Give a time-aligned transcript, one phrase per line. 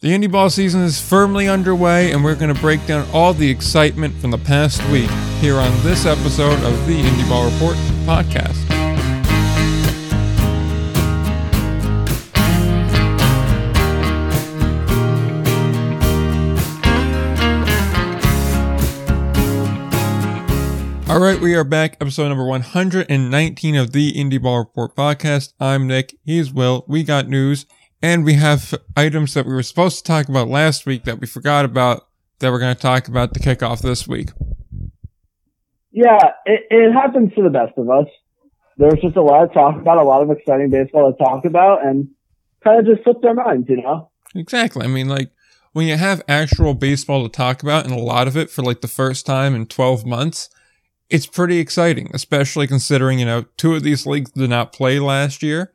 [0.00, 3.48] The Indie Ball season is firmly underway, and we're going to break down all the
[3.48, 5.08] excitement from the past week
[5.40, 8.62] here on this episode of the Indie Ball Report podcast.
[21.08, 25.54] All right, we are back, episode number 119 of the Indie Ball Report podcast.
[25.58, 26.84] I'm Nick, he's Will.
[26.86, 27.64] We got news,
[28.02, 31.26] and we have items that we were supposed to talk about last week that we
[31.26, 34.30] forgot about that we're going to talk about to kick off this week.
[35.90, 38.06] Yeah, it, it happens to the best of us.
[38.76, 41.86] There's just a lot of talk about, a lot of exciting baseball to talk about,
[41.86, 42.08] and
[42.62, 44.10] kind of just slipped our minds, you know?
[44.34, 44.84] Exactly.
[44.84, 45.30] I mean, like,
[45.72, 48.82] when you have actual baseball to talk about and a lot of it for like
[48.82, 50.50] the first time in 12 months,
[51.08, 55.42] it's pretty exciting, especially considering, you know, two of these leagues did not play last
[55.42, 55.72] year.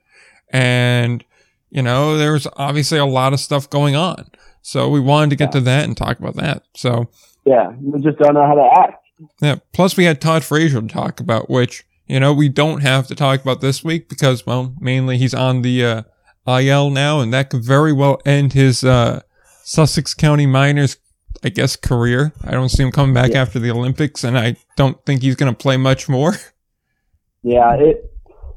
[0.51, 1.23] And,
[1.71, 4.29] you know, there was obviously a lot of stuff going on.
[4.61, 5.59] So we wanted to get Yeah.
[5.59, 6.63] to that and talk about that.
[6.75, 7.07] So,
[7.45, 9.03] Yeah, we just don't know how to act.
[9.41, 9.55] yeah.
[9.73, 13.15] Plus we had Todd Frazier to talk about, which, you know, we don't have to
[13.15, 16.01] talk about this week because, well, mainly he's on the, uh,
[16.47, 19.21] IL now and that could very well end his, uh,
[19.63, 20.97] Sussex County Miners,
[21.43, 22.33] I guess, career.
[22.43, 23.41] I don't see him coming back Yeah.
[23.41, 26.33] after the Olympics and I don't think he's going to play much more.
[27.43, 28.11] Yeah, it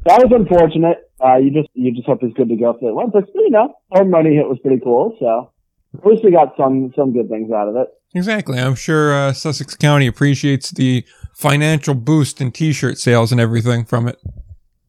[0.04, 0.98] that was unfortunate.
[1.24, 3.28] Uh, you just you just hope he's good to go for the Olympics.
[3.32, 5.16] But, you know, home money hit was pretty cool.
[5.18, 5.50] So
[5.98, 7.88] at least we got some some good things out of it.
[8.14, 8.58] Exactly.
[8.58, 14.06] I'm sure uh, Sussex County appreciates the financial boost in t-shirt sales and everything from
[14.06, 14.20] it.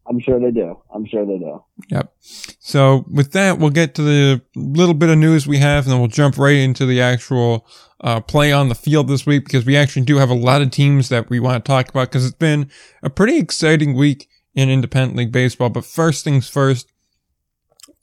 [0.08, 0.80] I'm sure they do.
[0.94, 1.64] I'm sure they do.
[1.90, 2.14] Yep.
[2.60, 6.00] So with that, we'll get to the little bit of news we have, and then
[6.00, 7.68] we'll jump right into the actual
[8.02, 10.70] uh, play on the field this week because we actually do have a lot of
[10.70, 12.70] teams that we want to talk about because it's been
[13.02, 15.70] a pretty exciting week in independent league baseball.
[15.70, 16.92] But first things first,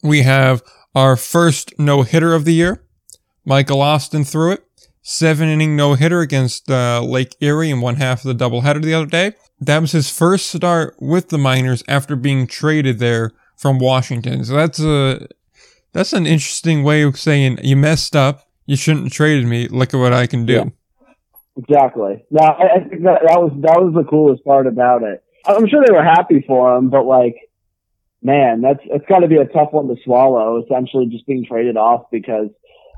[0.03, 0.63] we have
[0.95, 2.85] our first no hitter of the year.
[3.45, 4.65] Michael Austin threw it.
[5.05, 8.95] Seven inning no hitter against uh, Lake Erie in one half of the doubleheader the
[8.95, 9.33] other day.
[9.61, 14.45] That was his first start with the Miners after being traded there from Washington.
[14.45, 15.27] So that's a
[15.93, 18.47] that's an interesting way of saying you messed up.
[18.67, 19.67] You shouldn't have traded me.
[19.67, 20.53] Look at what I can do.
[20.53, 20.65] Yeah.
[21.57, 22.25] Exactly.
[22.31, 25.23] No, I, I think that that was that was the coolest part about it.
[25.45, 27.37] I'm sure they were happy for him, but like,
[28.23, 30.63] man, that's it's got to be a tough one to swallow.
[30.65, 32.49] Essentially, just being traded off because,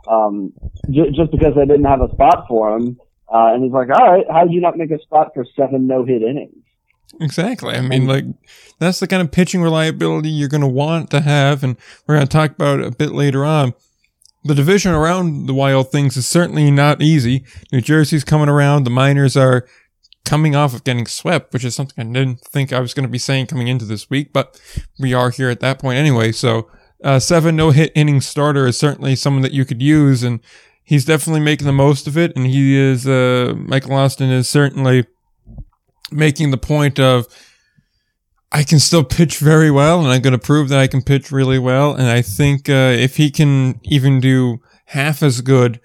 [0.08, 0.52] um,
[0.90, 2.98] j- just because they didn't have a spot for him.
[3.32, 5.86] Uh, and he's like, all right, how did you not make a spot for seven
[5.86, 6.62] no hit innings?
[7.20, 7.74] Exactly.
[7.74, 8.24] I mean, like
[8.78, 11.76] that's the kind of pitching reliability you're going to want to have, and
[12.06, 13.74] we're going to talk about it a bit later on.
[14.44, 17.44] The division around the Wild Things is certainly not easy.
[17.72, 18.84] New Jersey's coming around.
[18.84, 19.66] The Miners are
[20.24, 23.12] coming off of getting swept, which is something I didn't think I was going to
[23.12, 24.60] be saying coming into this week, but
[24.98, 26.32] we are here at that point anyway.
[26.32, 26.70] So,
[27.02, 30.40] uh, seven no hit inning starter is certainly someone that you could use, and
[30.82, 32.34] he's definitely making the most of it.
[32.34, 35.06] And he is, uh, Michael Austin is certainly
[36.10, 37.26] making the point of,
[38.50, 41.30] I can still pitch very well, and I'm going to prove that I can pitch
[41.30, 41.92] really well.
[41.92, 45.80] And I think uh, if he can even do half as good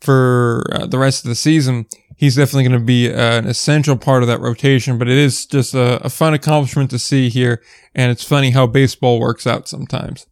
[0.00, 1.86] for uh, the rest of the season,
[2.18, 4.98] he's definitely going to be uh, an essential part of that rotation.
[4.98, 7.62] But it is just a, a fun accomplishment to see here,
[7.94, 10.26] and it's funny how baseball works out sometimes.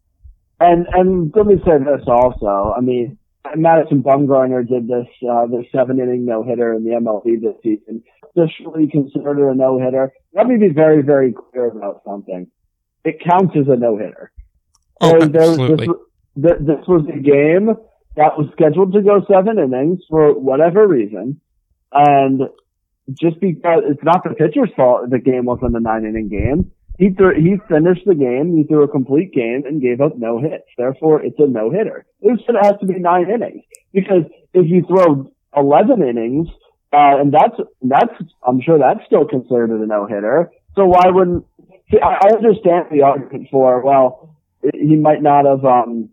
[0.61, 2.75] And and let me say this also.
[2.77, 3.17] I mean,
[3.57, 8.03] Madison Bumgarner did this uh, the seven inning no hitter in the MLB this season.
[8.37, 10.13] Officially considered a no hitter.
[10.35, 12.47] Let me be very very clear about something.
[13.05, 14.33] It counts as a no hitter.
[15.01, 15.89] Oh, There- there- absolutely.
[16.39, 17.75] This, this was a game
[18.17, 21.41] that was scheduled to go seven innings for whatever reason,
[21.93, 22.43] and
[23.13, 26.71] just because it's not the pitcher's fault the game wasn't a nine inning game.
[26.99, 28.57] He threw, he finished the game.
[28.57, 30.65] He threw a complete game and gave up no hits.
[30.79, 32.07] Therefore, it's a no hitter.
[32.23, 36.49] It it has to be nine innings because if you throw eleven innings,
[36.93, 38.15] uh, and that's that's
[38.47, 40.51] I'm sure that's still considered a no hitter.
[40.75, 41.45] So why wouldn't
[41.91, 44.37] see, I, I understand the argument for well
[44.75, 46.11] he might not have um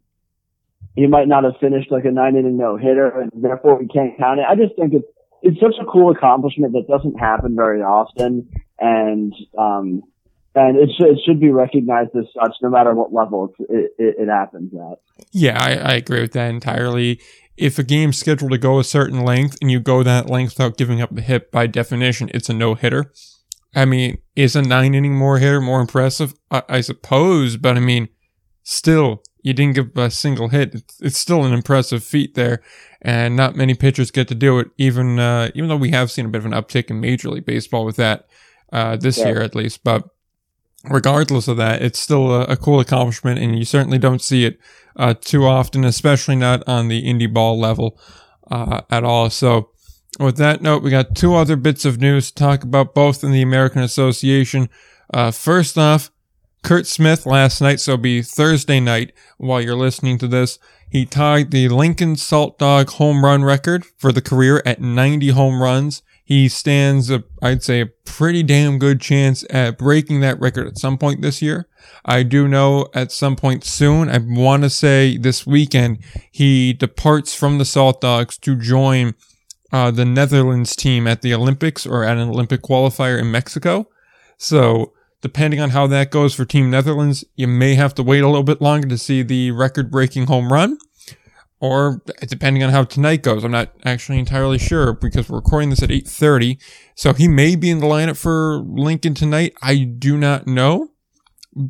[0.96, 4.18] he might not have finished like a nine inning no hitter and therefore we can't
[4.18, 4.46] count it.
[4.48, 5.08] I just think it's
[5.44, 8.50] it's such a cool accomplishment that doesn't happen very often
[8.80, 10.02] and um
[10.56, 14.16] and it should it should be recognized as such no matter what level it, it
[14.20, 15.00] it happens at.
[15.32, 17.20] Yeah, I, I agree with that entirely.
[17.58, 20.78] If a game's scheduled to go a certain length and you go that length without
[20.78, 23.12] giving up the hit, by definition, it's a no hitter.
[23.76, 26.34] I mean, is a nine inning more hitter more impressive?
[26.52, 28.10] I, I suppose, but I mean,
[28.64, 30.74] still, you didn't give a single hit.
[30.74, 32.62] It's, it's still an impressive feat there,
[33.02, 34.70] and not many pitchers get to do it.
[34.78, 37.46] Even uh, even though we have seen a bit of an uptick in Major League
[37.46, 38.26] Baseball with that
[38.72, 39.28] uh, this Yeah.
[39.28, 40.10] year, at least, but
[40.90, 44.58] regardless of that, it's still a, a cool accomplishment, and you certainly don't see it
[44.96, 48.00] uh, too often, especially not on the indie ball level
[48.52, 49.30] uh, at all.
[49.30, 49.70] So,
[50.20, 53.32] with that note, we got two other bits of news to talk about, both in
[53.32, 54.70] the American Association.
[55.14, 56.12] Uh, first off,
[56.64, 60.60] Curt Smith last night, so be Thursday night while you're listening to this.
[60.90, 65.62] He tied the Lincoln Salt Dog home run record for the career at 90 home
[65.62, 66.04] runs.
[66.24, 70.78] He stands, a, I'd say, a pretty damn good chance at breaking that record at
[70.78, 71.68] some point this year.
[72.06, 76.00] I do know at some point soon, I want to say this weekend,
[76.32, 79.16] he departs from the Salt Dogs to join
[79.74, 83.90] uh, the Netherlands team at the Olympics or at an Olympic qualifier in Mexico.
[84.38, 88.28] So, depending on how that goes for Team Netherlands, you may have to wait a
[88.28, 90.78] little bit longer to see the record breaking home run.
[91.62, 95.82] Or depending on how tonight goes, I'm not actually entirely sure because we're recording this
[95.82, 96.60] at 8:30.
[96.94, 99.54] So he may be in the lineup for Lincoln tonight.
[99.62, 100.90] I do not know.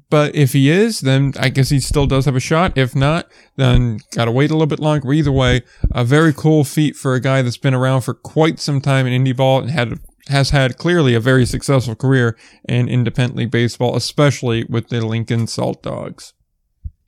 [0.09, 2.75] But if he is, then I guess he still does have a shot.
[2.75, 5.13] If not, then gotta wait a little bit longer.
[5.13, 5.61] Either way,
[5.91, 9.23] a very cool feat for a guy that's been around for quite some time in
[9.23, 10.00] indie ball and had
[10.30, 12.38] has had clearly a very successful career
[12.68, 16.34] in independent league baseball, especially with the Lincoln Salt Dogs.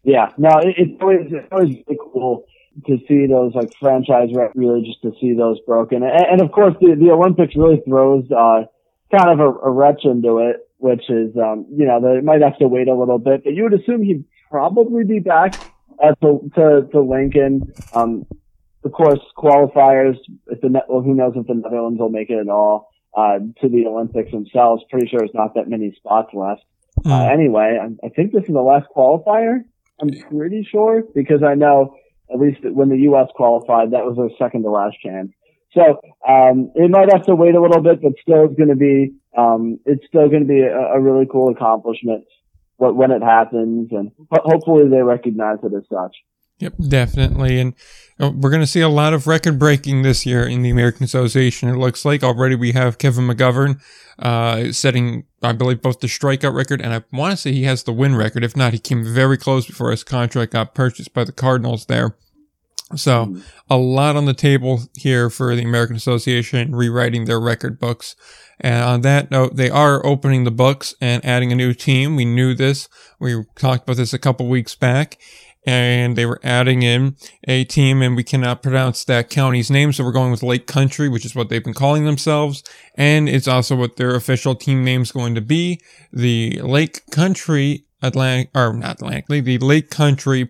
[0.04, 2.46] Yeah, no, it, it's always it's always really cool
[2.88, 6.76] to see those like franchise really just to see those broken, and, and of course
[6.82, 8.66] the the Olympics really throws uh,
[9.16, 12.58] kind of a, a wretch into it which is, um, you know, they might have
[12.60, 15.54] to wait a little bit, but you would assume he'd probably be back
[16.00, 17.74] the, to, to Lincoln.
[17.94, 18.26] Um,
[18.84, 20.16] of course, qualifiers,
[20.48, 23.70] if the, well, who knows if the Netherlands will make it at all, uh, to
[23.70, 24.84] the Olympics themselves.
[24.90, 26.64] Pretty sure there's not that many spots left.
[27.04, 27.12] Mm.
[27.12, 29.64] Uh, anyway, I, I think this is the last qualifier.
[30.02, 31.96] I'm pretty sure because I know
[32.32, 33.28] at least when the U.S.
[33.36, 35.32] qualified, that was their second to last chance.
[35.74, 38.76] So um, it might have to wait a little bit, but still, it's going to
[38.76, 42.24] be um, it's still going to be a, a, really cool accomplishment
[42.78, 46.16] when it happens, and hopefully they recognize it as such.
[46.60, 47.74] Yep, definitely, and
[48.18, 51.04] uh, we're going to see a lot of record breaking this year in the American
[51.04, 51.68] Association.
[51.68, 53.82] It looks like already we have Kevin McGovern
[54.20, 57.84] uh, setting, I believe, both the strikeout record and I want to say he has
[57.84, 58.46] the win record.
[58.46, 62.16] If not, he came very close before his contract got purchased by the Cardinals there.
[62.96, 63.42] So mm-hmm.
[63.70, 68.16] a lot on the table here for the American Association rewriting their record books.
[68.62, 72.16] And on that note, they are opening the books and adding a new team.
[72.16, 72.88] We knew this.
[73.20, 75.18] We talked about this a couple weeks back
[75.66, 77.16] and they were adding in
[77.48, 79.92] a team and we cannot pronounce that county's name.
[79.92, 82.64] So we're going with Lake Country, which is what they've been calling themselves.
[82.96, 85.82] And it's also what their official team name is going to be.
[86.14, 90.50] The Lake Country Atlantic, or not Atlantic, the Lake Country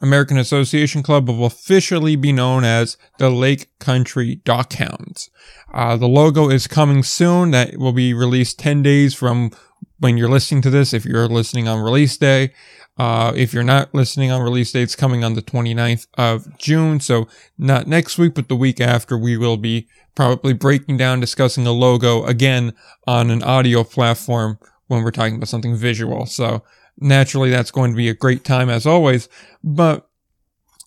[0.00, 5.30] American Association Club will officially be known as the Lake Country Dockhounds.
[5.72, 7.50] Uh, the logo is coming soon.
[7.50, 9.50] That will be released 10 days from
[9.98, 12.52] when you're listening to this, if you're listening on release day.
[12.96, 17.00] Uh, if you're not listening on release dates coming on the 29th of June.
[17.00, 17.26] So
[17.58, 21.72] not next week, but the week after, we will be probably breaking down, discussing a
[21.72, 22.72] logo again
[23.06, 26.26] on an audio platform when we're talking about something visual.
[26.26, 26.62] So
[27.00, 29.28] Naturally, that's going to be a great time as always,
[29.64, 30.08] but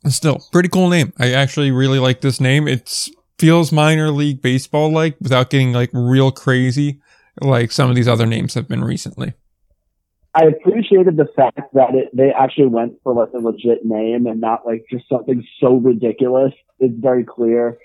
[0.08, 1.12] still, pretty cool name.
[1.20, 2.68] I actually really like this name.
[2.68, 7.00] It feels minor league baseball like without getting like real crazy
[7.40, 9.34] like some of these other names have been recently.
[10.38, 14.40] I appreciated the fact that it, they actually went for like a legit name and
[14.40, 16.54] not like just something so ridiculous.
[16.80, 17.80] It's very clear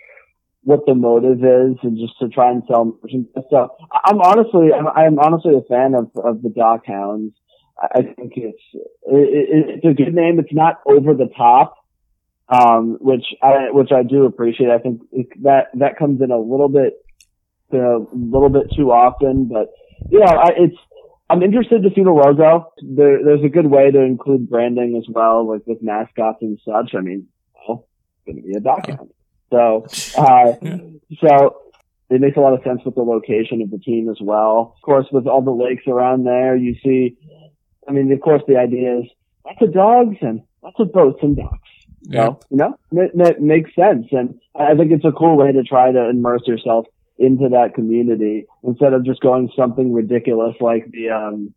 [0.63, 3.45] what the motive is and just to try and sell merchandise.
[3.49, 3.75] So
[4.05, 7.33] I'm honestly, I'm, I'm honestly a fan of, of the Dock Hounds.
[7.81, 10.39] I think it's it, it's a good name.
[10.39, 11.77] It's not over the top,
[12.51, 14.69] um, which I which I do appreciate.
[14.69, 15.01] I think
[15.43, 17.03] that that comes in a little bit
[17.73, 19.73] a little bit too often, but
[20.11, 20.77] you know, I, it's
[21.33, 22.73] I'm interested to see the logo.
[22.83, 26.95] There, there's a good way to include branding as well, like with mascots and such.
[26.95, 27.89] I mean, well,
[28.27, 29.15] it's going to be a document.
[29.51, 29.87] So,
[30.19, 30.53] uh,
[31.21, 31.57] so
[32.11, 34.75] it makes a lot of sense with the location of the team as well.
[34.77, 37.17] Of course, with all the lakes around there, you see
[37.89, 39.07] I mean, of course, the idea is
[39.45, 41.69] lots of dogs and lots of boats and docks.
[42.03, 42.27] Yeah.
[42.27, 44.07] So, you know, it makes sense.
[44.13, 46.87] And I think it's a cool way to try to immerse yourself
[47.23, 51.55] into that community instead of just going something ridiculous like the, um,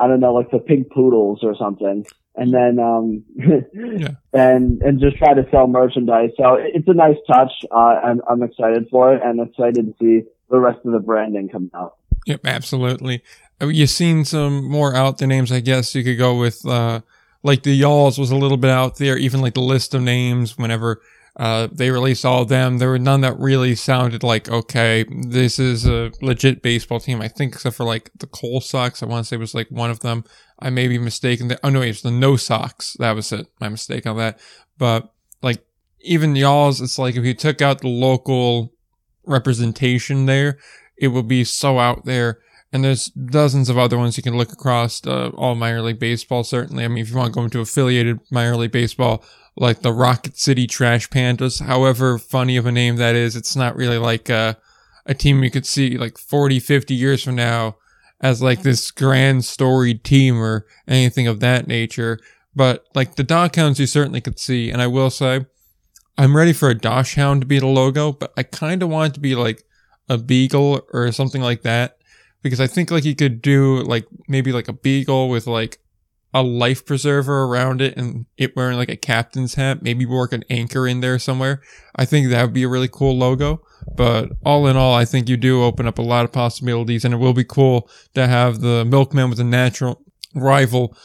[0.00, 2.06] I don't know, like the pig poodles or something.
[2.34, 4.12] And then, um, yeah.
[4.32, 6.30] and, and just try to sell merchandise.
[6.38, 7.52] So it's a nice touch.
[7.70, 11.50] Uh, I'm, I'm excited for it and excited to see the rest of the branding
[11.50, 11.96] come out.
[12.24, 13.22] Yep, absolutely.
[13.60, 17.02] Uh, you've seen some more out there names, I guess you could go with, uh,
[17.42, 20.56] like the Y'alls was a little bit out there, even like the list of names
[20.56, 21.02] whenever,
[21.40, 22.76] Uh, they released all of them.
[22.76, 27.22] There were none that really sounded like, okay, this is a legit baseball team.
[27.22, 29.02] I think except for like the Cole Sox.
[29.02, 30.24] I want to say was like one of them.
[30.58, 31.50] I may be mistaken.
[31.64, 32.94] Oh no, it's the No Sox.
[32.98, 33.46] That was it.
[33.58, 34.38] My mistake on that.
[34.76, 35.64] But like
[36.00, 38.74] even y'all's, it's like if you took out the local
[39.24, 40.58] representation there,
[40.98, 42.40] it would be so out there.
[42.70, 46.44] And there's dozens of other ones you can look across uh, all minor league baseball.
[46.44, 49.24] Certainly, I mean, if you want to go into affiliated minor league baseball,
[49.56, 53.76] like the Rocket City Trash Pandas, however funny of a name that is, it's not
[53.76, 54.56] really like a,
[55.06, 57.76] a team you could see like 40, 50 years from now
[58.20, 62.18] as like this grand storied team or anything of that nature.
[62.54, 64.70] But like the Dockhounds, you certainly could see.
[64.70, 65.46] And I will say,
[66.18, 69.14] I'm ready for a Dachshund to be the logo, but I kind of want it
[69.14, 69.64] to be like
[70.08, 71.96] a Beagle or something like that
[72.42, 75.78] because I think like you could do like maybe like a beagle with like
[76.32, 80.44] a life preserver around it and it wearing like a captain's hat, maybe work an
[80.48, 81.60] anchor in there somewhere.
[81.96, 83.62] I think that would be a really cool logo.
[83.96, 87.12] But all in all, I think you do open up a lot of possibilities and
[87.12, 90.02] it will be cool to have the Milkmen with a natural
[90.34, 90.96] rival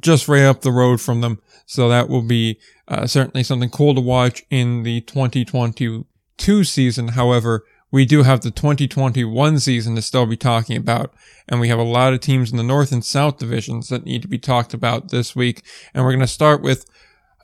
[0.00, 1.40] just right up the road from them.
[1.66, 7.08] So that will be uh, certainly something cool to watch in the 2022 season.
[7.08, 11.14] However, we do have the 2021 season to still be talking about,
[11.48, 14.22] and we have a lot of teams in the North and South divisions that need
[14.22, 15.62] to be talked about this week.
[15.94, 16.84] And we're going to start with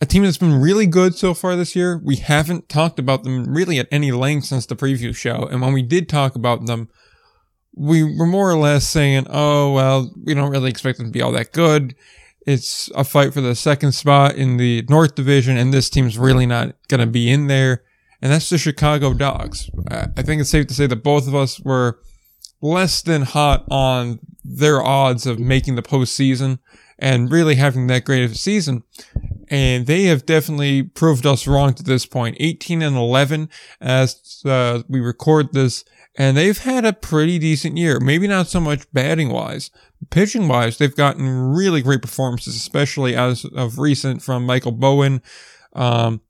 [0.00, 2.00] a team that's been really good so far this year.
[2.02, 5.72] We haven't talked about them really at any length since the preview show, and when
[5.72, 6.88] we did talk about them,
[7.76, 11.22] we were more or less saying, oh, well, we don't really expect them to be
[11.22, 11.96] all that good.
[12.46, 16.46] It's a fight for the second spot in the North Division, and this team's really
[16.46, 17.82] not going to be in there
[18.24, 19.70] and that's the Chicago Dogs.
[19.90, 22.00] I think it's safe to say that both of us were
[22.62, 26.58] less than hot on their odds of making the postseason
[26.98, 28.82] and really having that great of a season.
[29.48, 32.38] And they have definitely proved us wrong to this point.
[32.40, 33.50] 18 and 11
[33.82, 35.84] as uh, we record this.
[36.16, 38.00] And they've had a pretty decent year.
[38.00, 39.70] Maybe not so much batting wise.
[40.08, 45.20] Pitching wise, they've gotten really great performances, especially as of recent from Michael Bowen,
[45.74, 46.22] um,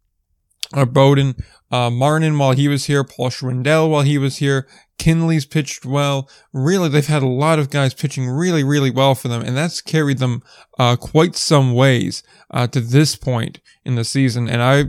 [0.74, 1.36] or Bowden,
[1.75, 6.31] uh, Martin while he was here, Paul Schwindel while he was here, Kinley's pitched well.
[6.52, 9.81] Really, they've had a lot of guys pitching really, really well for them, and that's
[9.81, 10.45] carried them
[10.78, 14.49] uh, quite some ways uh, to this point in the season.
[14.49, 14.85] And I,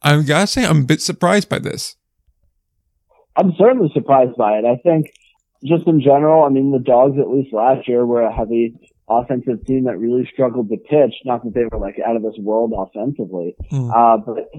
[0.00, 1.96] I gotta say, I'm a bit surprised by this.
[3.36, 4.64] I'm certainly surprised by it.
[4.64, 5.12] I think
[5.62, 8.74] just in general, I mean, the Dogs at least last year were a heavy
[9.10, 11.14] offensive team that really struggled to pitch.
[11.26, 13.90] Not that they were like out of this world offensively, mm.
[13.92, 14.50] uh, but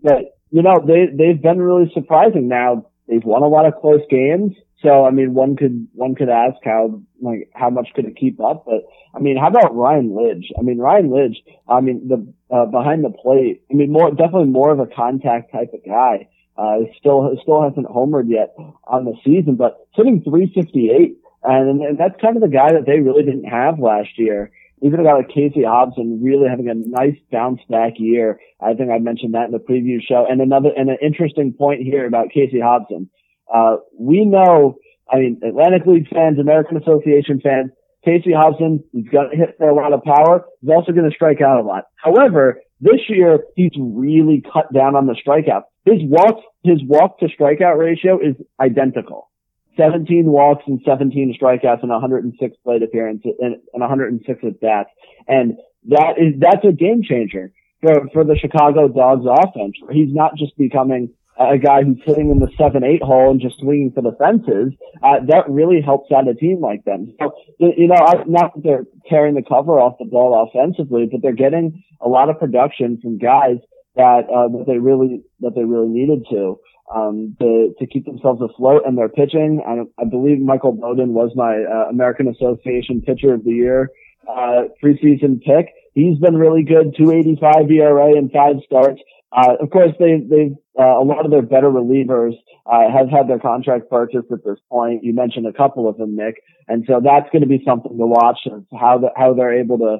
[0.00, 2.46] but you know, they, they've been really surprising.
[2.46, 4.54] Now, they've won a lot of close games.
[4.82, 8.40] So, I mean, one could, one could ask how, like, how much could it keep
[8.40, 8.64] up?
[8.64, 10.52] But, I mean, how about Ryan Lidge?
[10.56, 14.46] I mean, Ryan Lidge, I mean, the, uh, behind the plate, I mean, more, definitely
[14.46, 16.28] more of a contact type of guy.
[16.56, 21.18] Uh, still, still hasn't homered yet on the season, but hitting 358.
[21.42, 24.52] And, and that's kind of the guy that they really didn't have last year
[24.82, 28.38] even a guy like Casey Hobson really having a nice bounce back year.
[28.60, 30.26] I think I mentioned that in the preview show.
[30.28, 33.08] And another, and an interesting point here about Casey Hobson.
[33.52, 34.76] Uh, we know,
[35.10, 37.70] I mean, Atlantic League fans, American Association fans,
[38.04, 40.44] Casey Hobson, he's going to hit for a lot of power.
[40.60, 41.84] He's also going to strike out a lot.
[41.96, 45.62] However, this year, he's really cut down on the strikeout.
[45.86, 49.30] His walk, his walk to strikeout ratio is identical.
[49.76, 54.90] 17 walks and 17 strikeouts and 106 plate appearances and, and 106 at bats.
[55.26, 55.54] And
[55.88, 59.76] that is, that's a game changer for, for the Chicago Dogs offense.
[59.90, 63.58] He's not just becoming a guy who's hitting in the seven, eight hole and just
[63.58, 64.72] swinging for the fences.
[65.02, 67.12] Uh, that really helps out a team like them.
[67.20, 71.32] So, you know, not that they're tearing the cover off the ball offensively, but they're
[71.32, 73.56] getting a lot of production from guys
[73.96, 76.60] that, uh, that they really, that they really needed to
[76.94, 79.62] um, to, to keep themselves afloat and their pitching.
[79.66, 83.90] I, I believe Michael Bowden was my uh, American Association Pitcher of the Year
[84.28, 85.72] uh, preseason pick.
[85.94, 89.00] He's been really good, 285 ERA and five starts.
[89.32, 92.34] Uh, of course, they, they, uh, a lot of their better relievers,
[92.66, 95.04] uh, have had their contract purchased at this point.
[95.04, 96.36] You mentioned a couple of them, Nick.
[96.68, 99.78] And so that's going to be something to watch of how the, how they're able
[99.78, 99.98] to,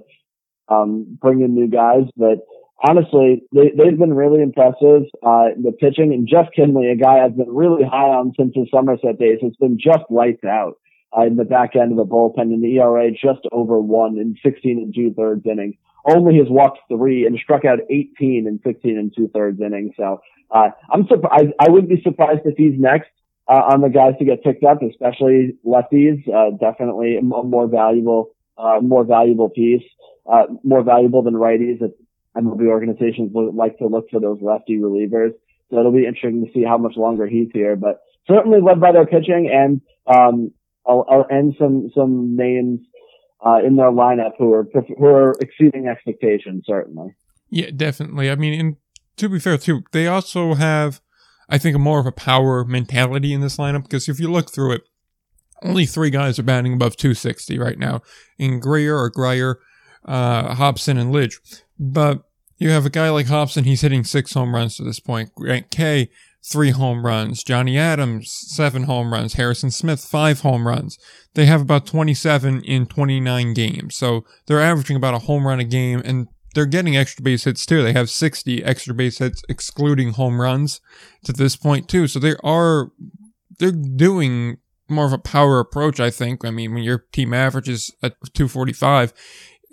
[0.69, 2.05] um, bring in new guys.
[2.17, 2.38] But,
[2.83, 5.02] honestly, they, they've been really impressive.
[5.23, 8.69] Uh, the pitching and Jeff Kinley, a guy I've been really high on since his
[8.71, 10.78] Somerset days, has been just lights out
[11.16, 14.37] uh, in the back end of the bullpen and the ERA just over one in
[14.43, 15.75] 16 and two thirds innings.
[16.07, 19.95] Only has walked three and struck out 18 in 16 and two thirds innings.
[19.97, 21.49] So, uh, I'm surprised.
[21.59, 23.09] I wouldn't be surprised if he's next.
[23.47, 28.35] Uh, on the guys to get picked up, especially lefties, uh, definitely a more valuable,
[28.57, 29.83] uh, more valuable piece,
[30.26, 31.90] uh, more valuable than righties at
[32.37, 35.33] MLB organizations like to look for those lefty relievers.
[35.71, 38.93] So it'll be interesting to see how much longer he's here, but certainly led by
[38.93, 40.53] their pitching and, um,
[40.87, 42.81] and some, some names,
[43.45, 44.67] uh, in their lineup who are,
[44.99, 47.14] who are exceeding expectations, certainly.
[47.50, 48.31] Yeah, definitely.
[48.31, 48.76] I mean, and
[49.17, 51.00] to be fair too, they also have,
[51.49, 54.73] I think, more of a power mentality in this lineup because if you look through
[54.73, 54.83] it,
[55.62, 58.03] only three guys are batting above 260 right now
[58.38, 59.61] in Greer or Greyer,
[60.05, 61.62] uh, Hobson, and Lidge.
[61.78, 62.23] But
[62.59, 65.35] you have a guy like Hobson, he's hitting six home runs to this point.
[65.35, 66.09] Grant Kay,
[66.43, 67.43] three home runs.
[67.43, 69.35] Johnny Adams, seven home runs.
[69.35, 70.99] Harrison Smith, five home runs.
[71.35, 73.97] They have about 27 in 29 games.
[73.97, 77.66] So they're averaging about a home run a game and they're getting extra base hits
[77.66, 77.83] too.
[77.83, 80.81] They have 60 extra base hits excluding home runs
[81.25, 82.07] to this point too.
[82.07, 82.93] So they are,
[83.59, 86.45] they're doing more of a power approach, I think.
[86.45, 89.12] I mean, when your team averages at 245,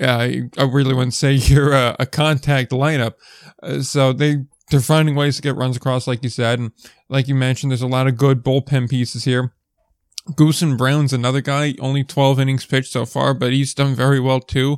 [0.01, 3.13] uh, I really wouldn't say you're a, a contact lineup.
[3.61, 6.71] Uh, so they they're finding ways to get runs across, like you said, and
[7.09, 9.53] like you mentioned, there's a lot of good bullpen pieces here.
[10.29, 14.39] Goosen Brown's another guy, only 12 innings pitched so far, but he's done very well
[14.39, 14.77] too.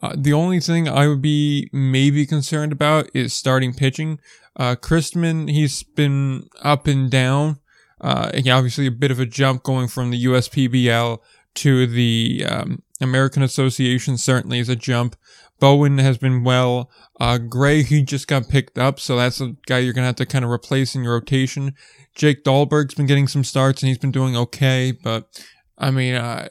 [0.00, 4.20] Uh, the only thing I would be maybe concerned about is starting pitching.
[4.56, 7.58] Uh, Christman, he's been up and down.
[8.00, 11.18] Uh, yeah, obviously a bit of a jump going from the USPBL
[11.54, 15.16] to the um, American Association certainly is a jump.
[15.60, 16.90] Bowen has been well.
[17.20, 20.26] Uh, Gray, he just got picked up, so that's a guy you're gonna have to
[20.26, 21.74] kind of replace in your rotation.
[22.14, 25.44] Jake Dahlberg's been getting some starts and he's been doing okay, but
[25.76, 26.48] I mean, uh,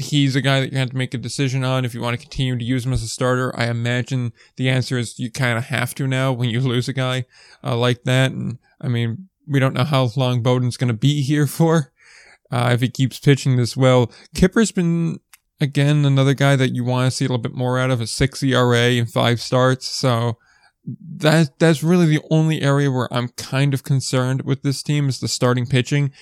[0.00, 2.22] he's a guy that you have to make a decision on if you want to
[2.22, 3.54] continue to use him as a starter.
[3.58, 6.92] I imagine the answer is you kind of have to now when you lose a
[6.92, 7.26] guy
[7.62, 8.32] uh, like that.
[8.32, 11.92] And I mean, we don't know how long Bowden's going to be here for.
[12.50, 15.20] Uh, if he keeps pitching this well, Kipper's been
[15.60, 18.06] again another guy that you want to see a little bit more out of a
[18.06, 19.86] six ERA and five starts.
[19.86, 20.38] So
[21.16, 25.20] that that's really the only area where I'm kind of concerned with this team is
[25.20, 26.12] the starting pitching.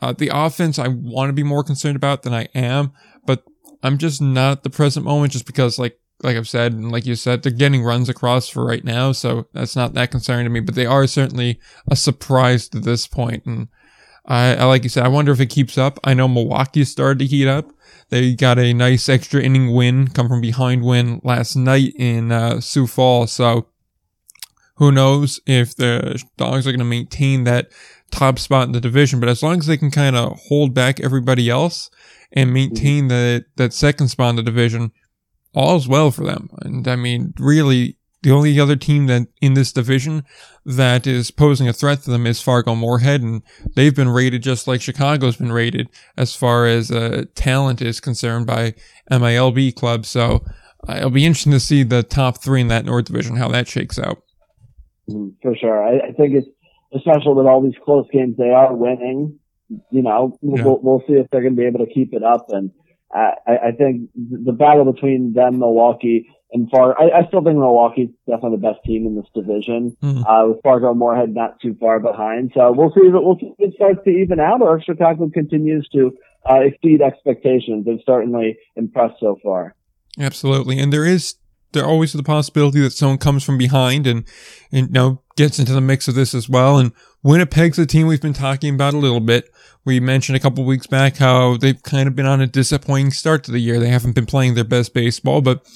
[0.00, 2.92] Uh, the offense I want to be more concerned about than I am,
[3.26, 3.44] but
[3.82, 7.06] I'm just not at the present moment just because like like I've said, and like
[7.06, 10.50] you said, they're getting runs across for right now, so that's not that concerning to
[10.50, 10.60] me.
[10.60, 13.68] But they are certainly a surprise to this point, and
[14.28, 15.98] I, I like you said, I wonder if it keeps up.
[16.04, 17.72] I know Milwaukee started to heat up.
[18.10, 22.60] They got a nice extra inning win, come from behind win last night in uh,
[22.60, 23.32] Sioux Falls.
[23.32, 23.68] So
[24.76, 27.70] who knows if the Dogs are going to maintain that
[28.10, 29.18] top spot in the division?
[29.18, 31.90] But as long as they can kind of hold back everybody else
[32.32, 33.08] and maintain mm-hmm.
[33.08, 34.92] that that second spot in the division
[35.54, 36.50] all's well for them.
[36.60, 40.24] And I mean, really, the only other team that in this division
[40.76, 43.42] that is posing a threat to them is Fargo Moorhead, and
[43.74, 48.46] they've been rated just like Chicago's been rated as far as uh, talent is concerned
[48.46, 48.74] by
[49.10, 50.08] MILB clubs.
[50.08, 50.44] So
[50.88, 53.66] uh, it'll be interesting to see the top three in that North Division how that
[53.66, 54.22] shakes out.
[55.08, 56.48] Mm-hmm, for sure, I, I think it's
[56.94, 59.38] especially with all these close games they are winning.
[59.90, 60.62] You know, yeah.
[60.64, 62.70] we'll, we'll see if they're going to be able to keep it up and
[63.12, 68.08] I, I think the battle between them, Milwaukee, and Far, I, I still think Milwaukee's
[68.26, 69.96] definitely the best team in this division.
[70.02, 70.24] Mm-hmm.
[70.24, 73.52] Uh, with Fargo Moorhead not too far behind, so we'll see if it, we'll see
[73.58, 76.16] if it starts to even out, or if Chicago continues to
[76.48, 77.84] uh, exceed expectations.
[77.84, 79.74] They've certainly impressed so far.
[80.18, 81.36] Absolutely, and there is
[81.72, 84.24] there always the possibility that someone comes from behind and
[84.72, 86.78] and you know gets into the mix of this as well.
[86.78, 89.50] And Winnipeg's a team we've been talking about a little bit.
[89.84, 93.44] We mentioned a couple weeks back how they've kind of been on a disappointing start
[93.44, 93.78] to the year.
[93.78, 95.66] They haven't been playing their best baseball, but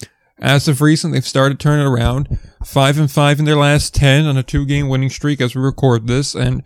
[0.43, 2.37] as of recent, they've started turning around.
[2.65, 5.61] Five and five in their last 10 on a two game winning streak as we
[5.61, 6.35] record this.
[6.35, 6.63] And,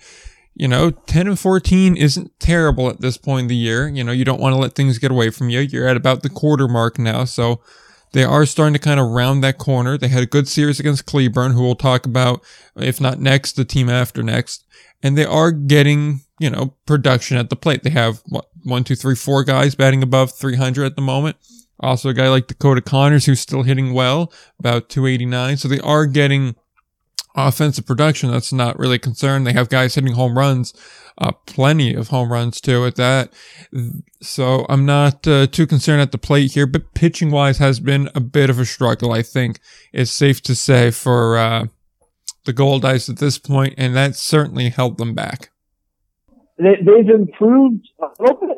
[0.56, 3.88] you know, 10 and 14 isn't terrible at this point in the year.
[3.88, 5.60] You know, you don't want to let things get away from you.
[5.60, 7.24] You're at about the quarter mark now.
[7.26, 7.62] So
[8.13, 9.96] they are starting to kind of round that corner.
[9.96, 12.44] They had a good series against Cleburne, who we'll talk about,
[12.76, 14.66] if not next, the team after next.
[15.04, 17.84] And they are getting, you know, production at the plate.
[17.84, 21.38] They have what, one, two, three, four guys batting above 300 at the moment.
[21.80, 25.58] Also a guy like Dakota Connors, who's still hitting well, about 289.
[25.58, 26.56] So they are getting
[27.36, 28.32] offensive production.
[28.32, 29.44] That's not really a concern.
[29.44, 30.74] They have guys hitting home runs
[31.18, 33.34] uh, plenty of home runs too at that.
[34.22, 38.10] So I'm not uh, too concerned at the plate here, but pitching wise has been
[38.13, 39.12] a bit of a struggle.
[39.12, 39.60] I think
[39.92, 41.66] it's safe to say for uh,
[42.46, 45.50] the Goldeyes at this point, and that certainly held them back.
[46.58, 48.57] They, they've improved a little bit.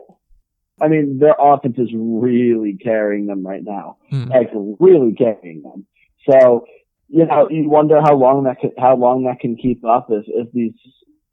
[0.82, 4.26] I mean, their offense is really carrying them right now, hmm.
[4.26, 5.86] like really carrying them.
[6.30, 6.66] So,
[7.08, 10.26] you know, you wonder how long that can, how long that can keep up if,
[10.28, 10.74] if these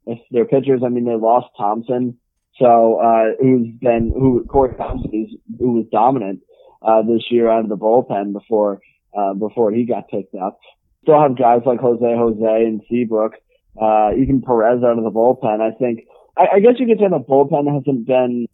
[0.05, 2.17] if their pitchers, I mean, they lost Thompson,
[2.59, 6.41] so uh, who's been who Corey Thompson, who's, who was dominant
[6.81, 8.79] uh, this year out of the bullpen before
[9.17, 10.59] uh, before he got picked up.
[11.03, 13.33] Still have guys like Jose Jose and Seabrook
[13.81, 15.61] uh, even Perez out of the bullpen.
[15.61, 16.05] I think,
[16.37, 18.47] I, I guess you could say the bullpen hasn't been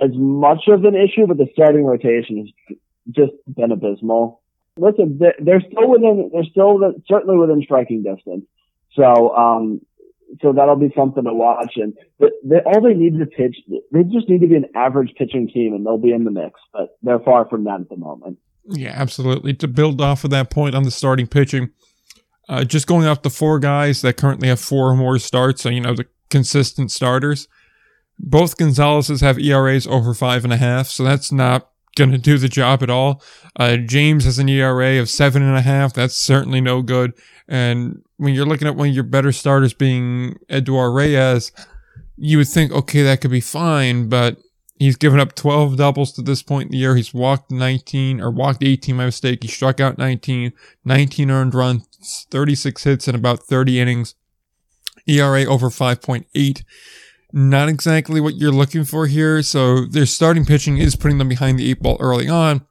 [0.00, 2.76] as much of an issue, but the starting rotation has
[3.10, 4.40] just been abysmal.
[4.76, 8.44] Listen, they're still within, they're still certainly within striking distance.
[8.94, 9.80] So, um,
[10.40, 11.72] so that'll be something to watch.
[11.76, 11.94] And
[12.44, 13.56] they, all they need to pitch,
[13.92, 16.60] they just need to be an average pitching team and they'll be in the mix,
[16.72, 18.38] but they're far from that at the moment.
[18.64, 19.54] Yeah, absolutely.
[19.54, 21.70] To build off of that point on the starting pitching,
[22.48, 25.68] uh, just going off the four guys that currently have four or more starts, so
[25.68, 27.48] you know the consistent starters.
[28.22, 32.38] Both Gonzalez's have ERAs over five and a half, so that's not going to do
[32.38, 33.22] the job at all.
[33.56, 35.94] Uh, James has an ERA of seven and a half.
[35.94, 37.12] That's certainly no good.
[37.48, 41.50] And when you're looking at one of your better starters being Eduardo Reyes,
[42.16, 44.36] you would think, okay, that could be fine, but
[44.78, 46.96] he's given up 12 doubles to this point in the year.
[46.96, 49.42] He's walked 19 or walked 18, my mistake.
[49.42, 50.52] He struck out 19,
[50.84, 54.14] 19 earned runs, 36 hits in about 30 innings.
[55.06, 56.62] ERA over 5.8
[57.32, 59.42] not exactly what you're looking for here.
[59.42, 62.66] So their starting pitching is putting them behind the eight ball early on,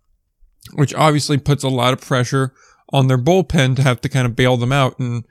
[0.73, 2.53] which obviously puts a lot of pressure
[2.91, 4.99] on their bullpen to have to kind of bail them out.
[4.99, 5.25] And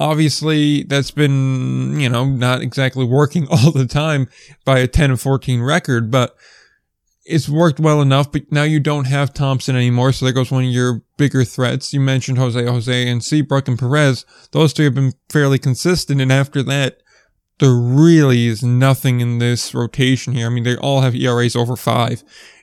[0.00, 4.28] obviously that's been, you know, not exactly working all the time
[4.64, 6.36] by a 10 and 14 record, but
[7.26, 10.12] it's worked well enough, but now you don't have Thompson anymore.
[10.12, 11.92] So there goes one of your bigger threats.
[11.94, 14.26] You mentioned Jose, Jose and Seabrook and Perez.
[14.52, 16.20] Those two have been fairly consistent.
[16.20, 16.98] And after that,
[17.58, 20.46] there really is nothing in this rotation here.
[20.46, 22.22] I mean, they all have ERAs over five.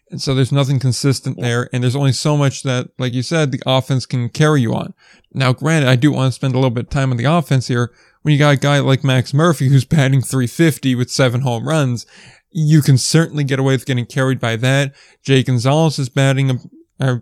[0.10, 1.70] And so there's nothing consistent there.
[1.72, 4.94] And there's only so much that, like you said, the offense can carry you on.
[5.34, 7.68] Now, granted, I do want to spend a little bit of time on the offense
[7.68, 7.94] here.
[8.22, 12.06] When you got a guy like Max Murphy who's batting 350 with seven home runs,
[12.52, 14.94] you can certainly get away with getting carried by that.
[15.24, 16.56] Jay Gonzalez is batting a,
[17.00, 17.22] a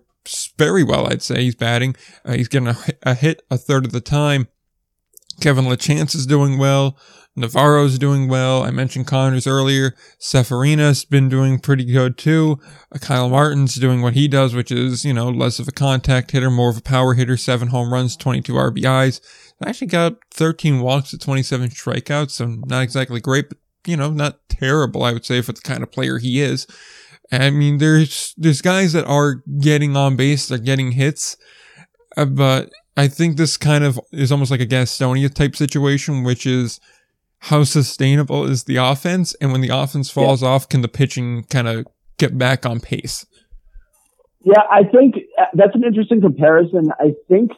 [0.58, 1.43] very well, I'd say.
[1.43, 1.95] He's batting.
[2.25, 4.47] Uh, he's getting a, a hit a third of the time.
[5.39, 6.97] Kevin LaChance is doing well.
[7.36, 8.63] Navarro's doing well.
[8.63, 9.95] I mentioned Connors earlier.
[10.19, 12.60] Severina's been doing pretty good too.
[12.93, 16.32] Uh, Kyle Martin's doing what he does, which is, you know, less of a contact
[16.32, 19.21] hitter, more of a power hitter, seven home runs, 22 RBIs.
[19.63, 24.10] I actually got 13 walks to 27 strikeouts, so not exactly great, but, you know,
[24.10, 26.67] not terrible, I would say, for the kind of player he is.
[27.32, 31.38] I mean, there's, there's guys that are getting on base, they're getting hits,
[32.17, 32.69] uh, but
[33.00, 36.80] I think this kind of is almost like a Gastonia type situation, which is,
[37.44, 39.34] how sustainable is the offense?
[39.40, 40.50] And when the offense falls yeah.
[40.50, 43.26] off, can the pitching kind of get back on pace?
[44.42, 46.92] Yeah, I think uh, that's an interesting comparison.
[47.00, 47.52] I think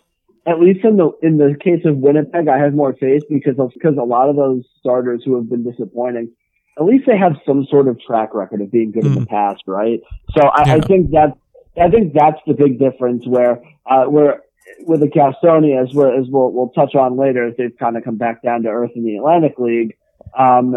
[0.45, 3.71] at least in the in the case of Winnipeg, I have more faith because of,
[3.73, 6.31] because a lot of those starters who have been disappointing,
[6.77, 9.07] at least they have some sort of track record of being good mm.
[9.07, 9.29] in the mm.
[9.29, 9.99] past, right?
[10.35, 10.73] So I, yeah.
[10.75, 11.37] I think that
[11.79, 14.41] I think that's the big difference where uh, where
[14.79, 18.17] with the Gastonia, as, as we'll, we'll touch on later, as they've kind of come
[18.17, 19.97] back down to earth in the Atlantic League,
[20.37, 20.75] um,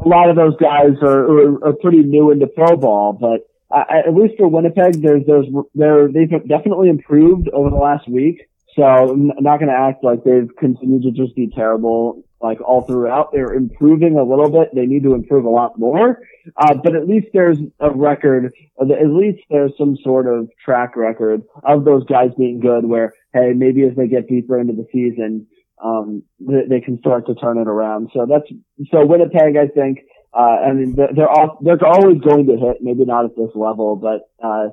[0.00, 4.14] a lot of those guys are, are, are pretty new into pro ball, but at
[4.14, 8.48] least for Winnipeg, there's, there's, they're, they've definitely improved over the last week.
[8.76, 12.82] So I'm not going to act like they've continued to just be terrible like all
[12.82, 13.32] throughout.
[13.32, 14.74] They're improving a little bit.
[14.74, 16.20] They need to improve a lot more.
[16.56, 21.42] Uh, but at least there's a record, at least there's some sort of track record
[21.64, 25.46] of those guys being good where, hey, maybe as they get deeper into the season,
[25.82, 28.10] um, they, they can start to turn it around.
[28.14, 28.46] So that's,
[28.90, 30.00] so Winnipeg, I think,
[30.32, 33.96] uh, I mean, they're, all, they're always going to hit, maybe not at this level,
[33.96, 34.68] but, uh,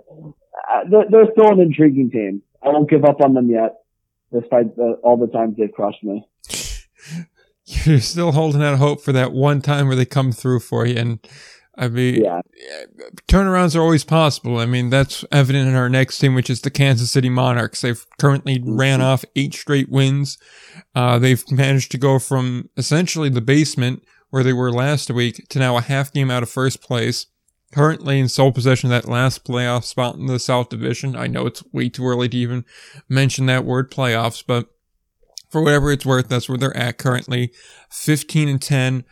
[0.72, 2.44] uh, they're, they're still an intriguing team.
[2.62, 3.78] I won't give up on them yet,
[4.32, 6.28] despite the, all the times they've crushed me
[7.86, 10.98] you're still holding out hope for that one time where they come through for you.
[10.98, 11.20] And
[11.76, 12.42] I mean, yeah.
[13.28, 14.60] turnarounds are always possible.
[14.60, 17.82] I mean, that's evident in our next team, which is the Kansas City Monarchs.
[17.82, 18.78] They've currently mm-hmm.
[18.78, 20.38] ran off eight straight wins.
[20.94, 25.60] Uh, they've managed to go from essentially the basement where they were last week to
[25.60, 27.28] now a half game out of first place.
[27.72, 31.16] Currently in sole possession of that last playoff spot in the South Division.
[31.16, 32.66] I know it's way too early to even
[33.10, 34.68] mention that word playoffs, but
[35.54, 36.28] for whatever it's worth.
[36.28, 37.54] That's where they're at currently.
[37.92, 39.06] 15 and 10,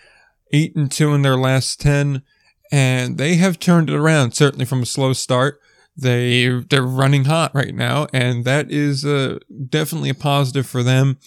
[0.51, 2.23] 8 and 2 in their last 10.
[2.71, 5.59] And they have turned it around, certainly from a slow start.
[5.95, 8.07] They, they're running hot right now.
[8.11, 9.37] And that is uh,
[9.69, 11.19] definitely a positive for them.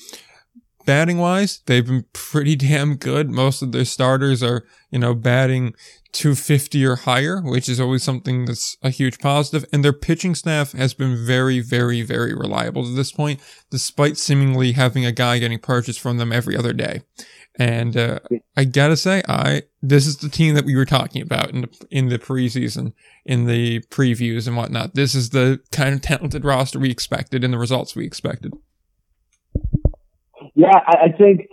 [0.84, 3.30] Batting wise, they've been pretty damn good.
[3.30, 5.74] Most of their starters are, you know, batting
[6.12, 9.68] 250 or higher, which is always something that's a huge positive.
[9.72, 14.72] And their pitching staff has been very, very, very reliable to this point, despite seemingly
[14.72, 17.02] having a guy getting purchased from them every other day.
[17.56, 18.18] And uh,
[18.56, 21.86] I gotta say, I this is the team that we were talking about in the
[21.90, 22.94] in the preseason,
[23.24, 24.94] in the previews and whatnot.
[24.94, 28.52] This is the kind of talented roster we expected and the results we expected.
[30.54, 31.48] Yeah, I, I think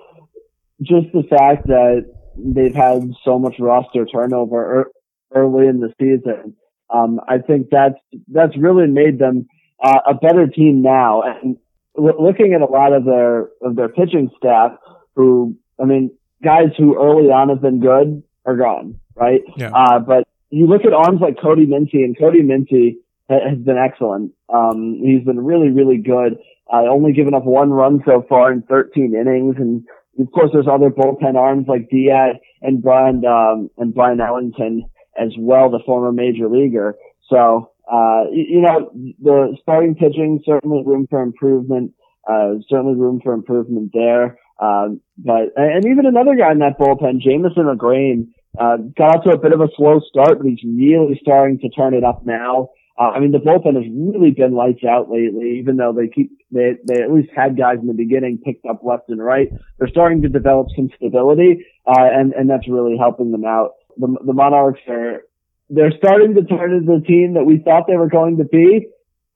[0.81, 2.05] just the fact that
[2.37, 4.91] they've had so much roster turnover
[5.33, 6.55] early in the season.
[6.89, 7.95] Um, I think that's
[8.27, 9.47] that's really made them
[9.81, 11.23] uh, a better team now.
[11.23, 11.57] And
[11.95, 14.73] looking at a lot of their of their pitching staff,
[15.15, 16.11] who I mean,
[16.43, 19.41] guys who early on have been good are gone, right?
[19.55, 19.71] Yeah.
[19.73, 22.97] Uh, but you look at arms like Cody Mincy, and Cody Mincy
[23.29, 24.33] has been excellent.
[24.53, 26.37] Um, he's been really, really good.
[26.73, 29.83] Uh, only given up one run so far in 13 innings, and
[30.19, 35.33] of course, there's other bullpen arms like Diaz and Brian um, and Brian Ellington as
[35.37, 36.95] well, the former major leaguer.
[37.29, 41.93] So, uh, you know, the starting pitching certainly room for improvement.
[42.29, 44.37] Uh, certainly room for improvement there.
[44.61, 48.27] Um, but and even another guy in that bullpen, Jameson McGrane,
[48.59, 51.69] uh, got out to a bit of a slow start, but he's really starting to
[51.69, 52.69] turn it up now.
[53.01, 56.37] Uh, I mean, the bullpen has really been lights out lately, even though they keep,
[56.51, 59.49] they, they at least had guys in the beginning picked up left and right.
[59.79, 63.71] They're starting to develop some stability, uh, and, and that's really helping them out.
[63.97, 65.23] The, the Monarchs are,
[65.71, 68.89] they're starting to turn into the team that we thought they were going to be.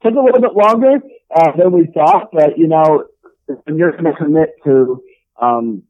[0.03, 0.99] Took a little bit longer,
[1.35, 3.05] uh, than we thought, but you know,
[3.47, 5.01] when you're going to commit to,
[5.41, 5.81] um,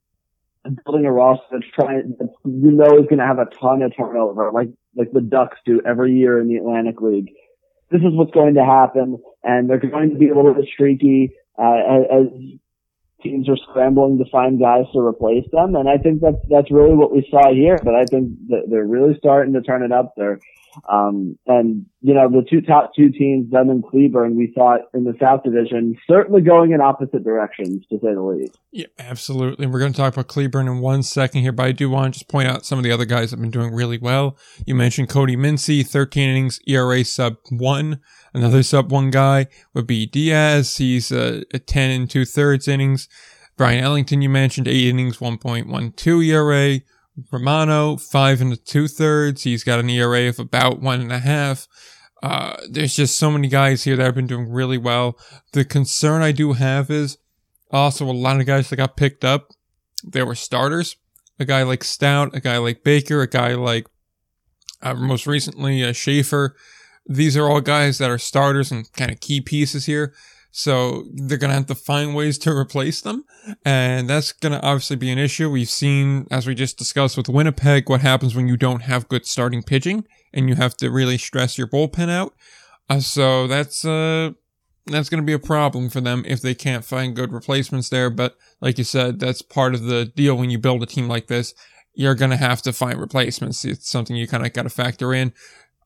[0.86, 3.92] building a roster that's trying, that you know is going to have a ton of
[3.98, 7.34] turnover, like, like the Ducks do every year in the Atlantic League
[7.92, 11.34] this is what's going to happen, and they're going to be a little bit streaky
[11.58, 12.28] uh, as
[13.22, 15.76] teams are scrambling to find guys to replace them.
[15.76, 17.80] And I think that's that's really what we saw here.
[17.84, 20.40] But I think that they're really starting to turn it up there.
[20.90, 25.06] Um, and you know, the two top two teams, them and Cleburne, we thought in
[25.06, 28.58] the South Division, certainly going in opposite directions to say the least.
[28.72, 29.66] Yeah, absolutely.
[29.66, 32.20] We're going to talk about Cleburne in one second here, but I do want to
[32.20, 34.38] just point out some of the other guys that have been doing really well.
[34.66, 38.02] You mentioned Cody Mincy, 13 innings, ERA sub one.
[38.34, 40.78] Another sub one guy would be Diaz.
[40.78, 43.08] He's a 10 and two thirds innings.
[43.58, 46.82] Brian Ellington, you mentioned eight innings, 1.12 ERA.
[47.32, 49.44] Romano, five and two thirds.
[49.44, 51.68] He's got an ERA of about one and a half.
[52.22, 55.18] Uh, there's just so many guys here that have been doing really well.
[55.54, 57.18] The concern I do have is
[57.72, 59.52] also a lot of guys that got picked up.
[60.04, 60.96] They were starters.
[61.40, 63.88] A guy like Stout, a guy like Baker, a guy like
[64.82, 66.56] uh, most recently uh, Schaefer.
[67.06, 70.14] These are all guys that are starters and kind of key pieces here.
[70.58, 73.26] So they're going to have to find ways to replace them.
[73.66, 75.52] And that's going to obviously be an issue.
[75.52, 79.26] We've seen, as we just discussed with Winnipeg, what happens when you don't have good
[79.26, 82.34] starting pitching and you have to really stress your bullpen out.
[82.90, 84.32] Uh, so that's, uh,
[84.86, 88.10] that's going to be a problem for them if they can't find good replacements there.
[88.10, 91.28] But like you said, that's part of the deal when you build a team like
[91.28, 91.54] this.
[91.96, 93.66] You're going to have to find replacements.
[93.66, 95.34] It's something you kind of got to factor in.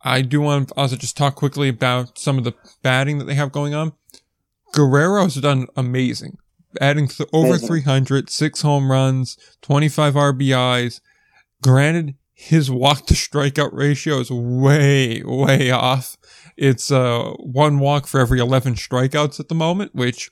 [0.03, 2.53] I do want to also just talk quickly about some of the
[2.83, 3.93] batting that they have going on.
[4.73, 6.37] Guerrero's done amazing,
[6.79, 11.01] adding th- over 300, six home runs, 25 RBIs.
[11.61, 16.17] Granted, his walk to strikeout ratio is way, way off.
[16.55, 20.31] It's uh, one walk for every 11 strikeouts at the moment, which,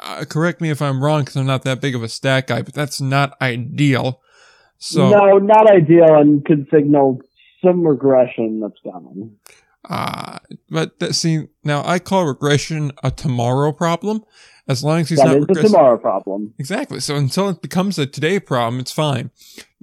[0.00, 2.62] uh, correct me if I'm wrong because I'm not that big of a stat guy,
[2.62, 4.20] but that's not ideal.
[4.78, 7.20] So no, not ideal, and could signal
[7.64, 9.36] some regression that's coming.
[9.88, 10.38] Uh,
[10.70, 14.24] but that, see, now I call regression a tomorrow problem.
[14.68, 16.52] As long as he's that not is a tomorrow problem.
[16.58, 17.00] Exactly.
[17.00, 19.30] So until it becomes a today problem, it's fine.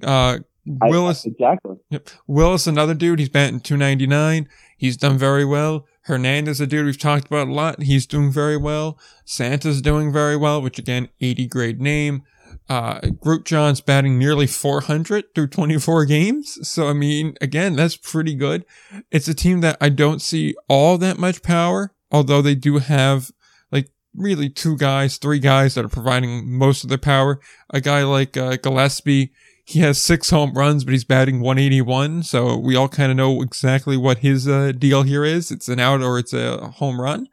[0.02, 1.76] Uh, Willis, I, exactly.
[1.90, 2.08] Yep.
[2.28, 4.48] Willis, another dude, he's batting 299.
[4.76, 5.86] He's done very well.
[6.02, 7.82] Hernandez, a dude we've talked about a lot.
[7.82, 8.98] He's doing very well.
[9.24, 12.22] Santa's doing very well, which again, 80 grade name.
[12.68, 16.58] Uh, Grootjon's batting nearly 400 through 24 games.
[16.68, 18.64] So, I mean, again, that's pretty good.
[19.10, 23.30] It's a team that I don't see all that much power, although they do have
[23.70, 27.40] like really two guys, three guys that are providing most of their power.
[27.70, 29.30] A guy like, uh, Gillaspie,
[29.68, 32.22] he has six home runs, but he's batting 181.
[32.22, 35.50] So we all kind of know exactly what his uh, deal here is.
[35.50, 37.26] It's an out or it's a home run.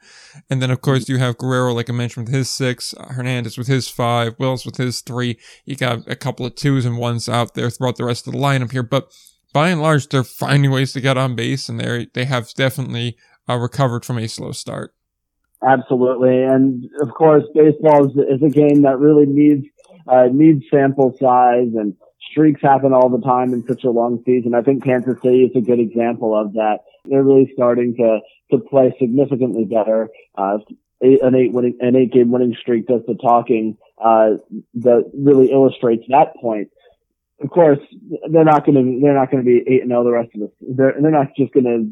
[0.49, 3.67] And then, of course, you have Guerrero, like I mentioned, with his six, Hernandez with
[3.67, 5.37] his five, Wills with his three.
[5.65, 8.39] You got a couple of twos and ones out there throughout the rest of the
[8.39, 8.81] lineup here.
[8.81, 9.11] But
[9.53, 13.15] by and large, they're finding ways to get on base, and they they have definitely
[13.47, 14.95] uh, recovered from a slow start.
[15.63, 19.67] Absolutely, and of course, baseball is, is a game that really needs
[20.07, 21.93] uh, needs sample size and
[22.31, 24.53] streaks happen all the time in such a long season.
[24.55, 26.79] I think Kansas City is a good example of that.
[27.05, 28.19] They're really starting to
[28.51, 30.09] to play significantly better.
[30.35, 30.59] Uh,
[31.01, 33.77] an eight winning, an eight game winning streak does the talking.
[34.03, 34.37] Uh,
[34.75, 36.69] that really illustrates that point.
[37.41, 37.79] Of course,
[38.31, 40.41] they're not going to they're not going to be eight and zero the rest of
[40.41, 40.51] the.
[40.61, 41.91] They're they're not just going to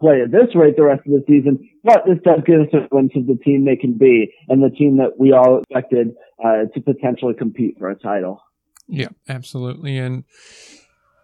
[0.00, 1.68] play at this rate the rest of the season.
[1.84, 4.70] But this does give us a glimpse of the team they can be and the
[4.70, 8.42] team that we all expected uh, to potentially compete for a title.
[8.90, 9.96] Yeah, absolutely.
[9.98, 10.24] And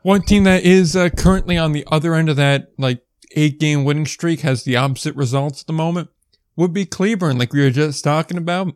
[0.02, 3.02] one team that is uh, currently on the other end of that, like
[3.32, 6.08] eight game winning streak, has the opposite results at the moment,
[6.54, 8.72] would be Cleburne, like we were just talking about.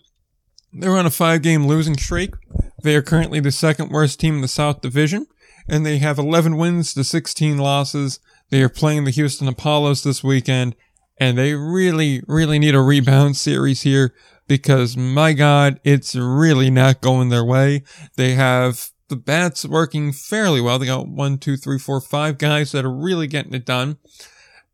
[0.72, 2.34] They're on a five game losing streak.
[2.82, 5.26] They are currently the second worst team in the South Division,
[5.68, 8.18] and they have 11 wins to 16 losses.
[8.50, 10.74] They are playing the Houston Apollos this weekend,
[11.18, 14.14] and they really, really need a rebound series here
[14.50, 17.84] because my God, it's really not going their way.
[18.16, 20.76] They have the bats working fairly well.
[20.76, 23.98] They got one, two, three, four, five guys that are really getting it done.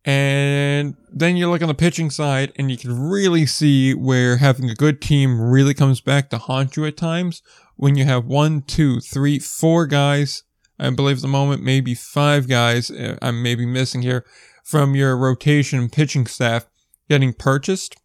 [0.03, 4.67] And then you look on the pitching side and you can really see where having
[4.67, 7.43] a good team really comes back to haunt you at times
[7.75, 10.41] when you have one, two, three, four guys.
[10.79, 12.89] I believe at the moment, maybe five guys.
[12.89, 14.25] uh, I'm maybe missing here
[14.63, 16.65] from your rotation pitching staff
[17.07, 17.95] getting purchased.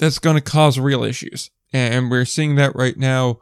[0.00, 1.50] That's going to cause real issues.
[1.72, 3.38] And we're seeing that right now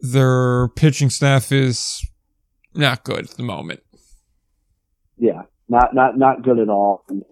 [0.00, 2.04] their pitching staff is
[2.74, 3.80] not good at the moment.
[5.18, 7.04] Yeah, not not not good at all.
[7.10, 7.24] It,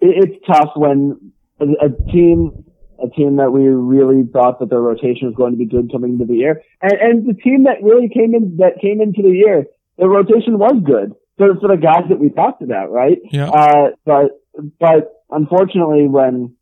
[0.00, 2.64] it's tough when a, a, team
[3.02, 6.12] a team that we really thought that their rotation was going to be good coming
[6.12, 9.34] into the year, and, and the team that really came in that came into the
[9.34, 9.66] year,
[9.98, 11.12] the rotation was good.
[11.38, 13.18] So for the guys that we talked about, right?
[13.30, 13.50] Yeah.
[13.50, 14.40] Uh, but
[14.78, 16.54] but unfortunately, when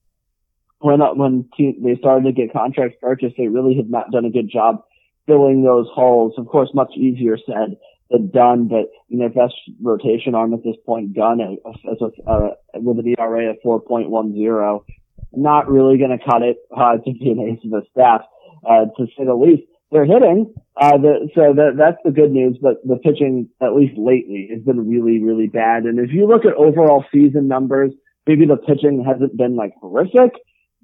[0.85, 4.31] when when team, they started to get contracts purchased, they really have not done a
[4.31, 4.85] good job
[5.27, 6.35] filling those holes.
[6.37, 7.79] Of course, much easier said
[8.11, 12.51] than done, but you know, best rotation arm at this point, Gunn, as a, uh,
[12.75, 14.85] with an ERA of 4.10,
[15.33, 18.21] not really going to cut it uh, to be an ace of the staff,
[18.69, 19.63] uh, to say the least.
[19.91, 23.97] They're hitting, uh, the, so that, that's the good news, but the pitching, at least
[23.97, 25.85] lately, has been really, really bad.
[25.85, 27.93] And if you look at overall season numbers,
[28.27, 30.33] maybe the pitching hasn't been like horrific,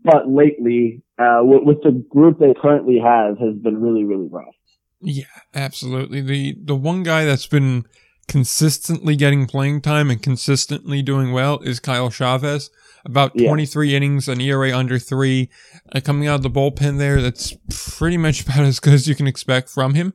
[0.04, 4.54] but lately, uh, with, with the group they currently have, has been really, really rough.
[5.00, 6.20] Yeah, absolutely.
[6.20, 7.84] The the one guy that's been
[8.28, 12.70] consistently getting playing time and consistently doing well is Kyle Chavez.
[13.04, 13.48] About Yeah.
[13.48, 15.48] 23 innings, an ERA under three,
[15.90, 17.22] uh, coming out of the bullpen there.
[17.22, 17.54] That's
[17.96, 20.12] pretty much about as good as you can expect from him.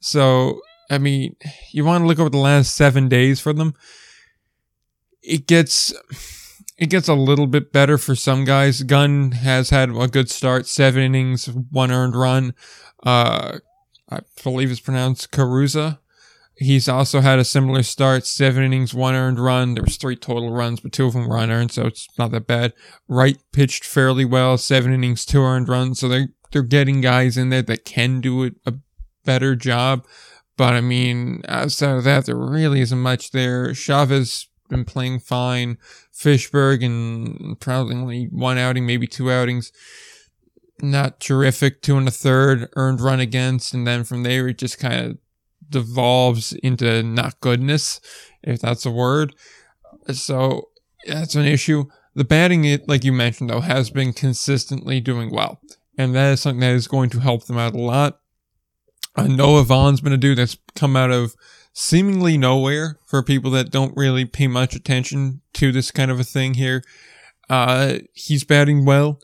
[0.00, 1.34] So, I mean,
[1.72, 3.74] you want to look over the last seven days for them.
[5.20, 5.92] It gets,
[6.78, 8.82] it gets a little bit better for some guys.
[8.84, 12.54] Gunn has had a good start, seven innings, one earned run.
[13.04, 13.58] Uh,
[14.08, 15.98] I believe it's pronounced Caruza.
[16.54, 19.74] He's also had a similar start, seven innings, one earned run.
[19.74, 22.46] There was three total runs, but two of them were unearned, so it's not that
[22.46, 22.72] bad.
[23.06, 26.00] Wright pitched fairly well, seven innings, two earned runs.
[26.00, 28.74] So they're they're getting guys in there that can do it a
[29.24, 30.04] better job.
[30.56, 33.72] But I mean, outside of that, there really isn't much there.
[33.74, 35.78] Chavez been playing fine.
[36.18, 39.72] Fishberg and probably only one outing, maybe two outings
[40.82, 41.82] not terrific.
[41.82, 45.18] Two and a third earned run against, and then from there it just kind of
[45.68, 48.00] devolves into not goodness,
[48.42, 49.34] if that's a word.
[50.12, 50.68] So
[51.06, 51.84] that's an issue.
[52.14, 55.60] The batting, it like you mentioned though, has been consistently doing well,
[55.96, 58.20] and that is something that is going to help them out a lot.
[59.16, 61.34] Uh, Noah Vaughn's been a dude that's come out of
[61.72, 66.24] seemingly nowhere for people that don't really pay much attention to this kind of a
[66.24, 66.82] thing here.
[67.48, 69.20] Uh, he's batting well.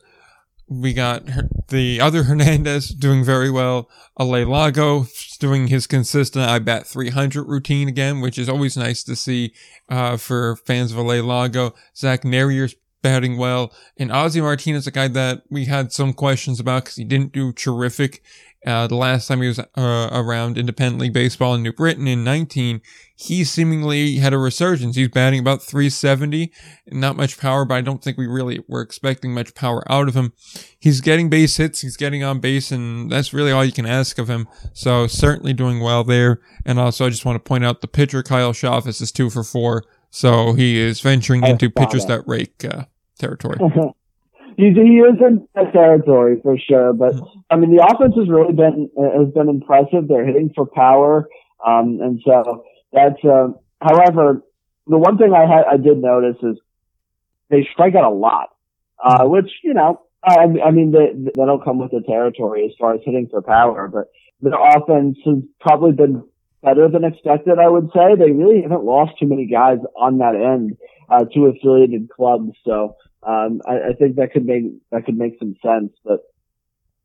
[0.66, 1.24] We got
[1.68, 3.88] the other Hernandez doing very well.
[4.18, 5.06] Alay Lago
[5.38, 9.52] doing his consistent I bat 300 routine again, which is always nice to see
[9.88, 11.74] uh, for fans of Alay Lago.
[11.96, 13.72] Zach Nehrir's batting well.
[13.98, 17.52] And Ozzy Martinez, a guy that we had some questions about because he didn't do
[17.52, 18.22] terrific
[18.66, 22.24] uh, the last time he was uh, around independent league baseball in New Britain in
[22.24, 22.80] 19,
[23.14, 24.96] he seemingly had a resurgence.
[24.96, 26.50] He's batting about 370,
[26.88, 30.14] not much power, but I don't think we really were expecting much power out of
[30.14, 30.32] him.
[30.78, 34.18] He's getting base hits, he's getting on base, and that's really all you can ask
[34.18, 34.48] of him.
[34.72, 36.40] So certainly doing well there.
[36.64, 39.44] And also, I just want to point out the pitcher Kyle Chavez is two for
[39.44, 42.24] four, so he is venturing into pitchers that.
[42.24, 42.84] that rake uh,
[43.18, 43.58] territory.
[44.56, 47.14] He's, he is in that territory for sure, but
[47.50, 50.06] I mean the offense has really been has been impressive.
[50.06, 51.28] They're hitting for power,
[51.66, 53.22] um, and so that's.
[53.24, 53.48] Uh,
[53.80, 54.42] however,
[54.86, 56.56] the one thing I had I did notice is
[57.50, 58.50] they strike out a lot,
[59.02, 62.94] uh, which you know I, I mean they that'll come with the territory as far
[62.94, 64.10] as hitting for power, but
[64.40, 66.22] their offense has probably been
[66.62, 67.58] better than expected.
[67.58, 70.76] I would say they really haven't lost too many guys on that end
[71.08, 72.96] uh, to affiliated clubs, so.
[73.26, 76.20] Um, I, I think that could make that could make some sense, but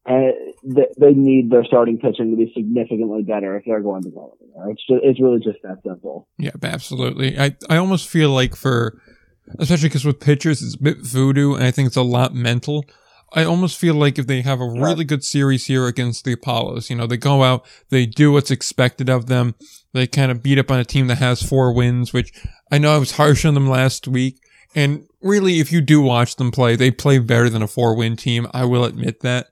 [0.05, 0.32] uh,
[0.63, 4.36] they, they need their starting pitching to be significantly better if they're going to go
[4.41, 4.72] anywhere.
[4.72, 6.28] It's just, it's really just that simple.
[6.38, 7.38] Yeah, absolutely.
[7.38, 9.01] I, I almost feel like for,
[9.59, 12.86] especially because with pitchers, it's a bit voodoo, and I think it's a lot mental.
[13.34, 16.89] I almost feel like if they have a really good series here against the Apollos,
[16.89, 19.53] you know, they go out, they do what's expected of them.
[19.93, 22.34] They kind of beat up on a team that has four wins, which
[22.72, 24.41] I know I was harsh on them last week.
[24.76, 28.15] And really, if you do watch them play, they play better than a four win
[28.15, 28.47] team.
[28.53, 29.47] I will admit that.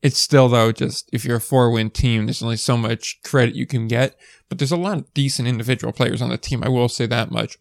[0.00, 3.54] It's still though, just if you're a four win team, there's only so much credit
[3.54, 4.16] you can get,
[4.48, 6.64] but there's a lot of decent individual players on the team.
[6.64, 7.56] I will say that much.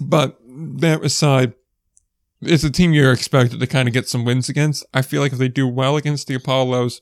[0.00, 1.54] But that aside,
[2.40, 4.84] it's a team you're expected to kind of get some wins against.
[4.92, 7.00] I feel like if they do well against the Apollos,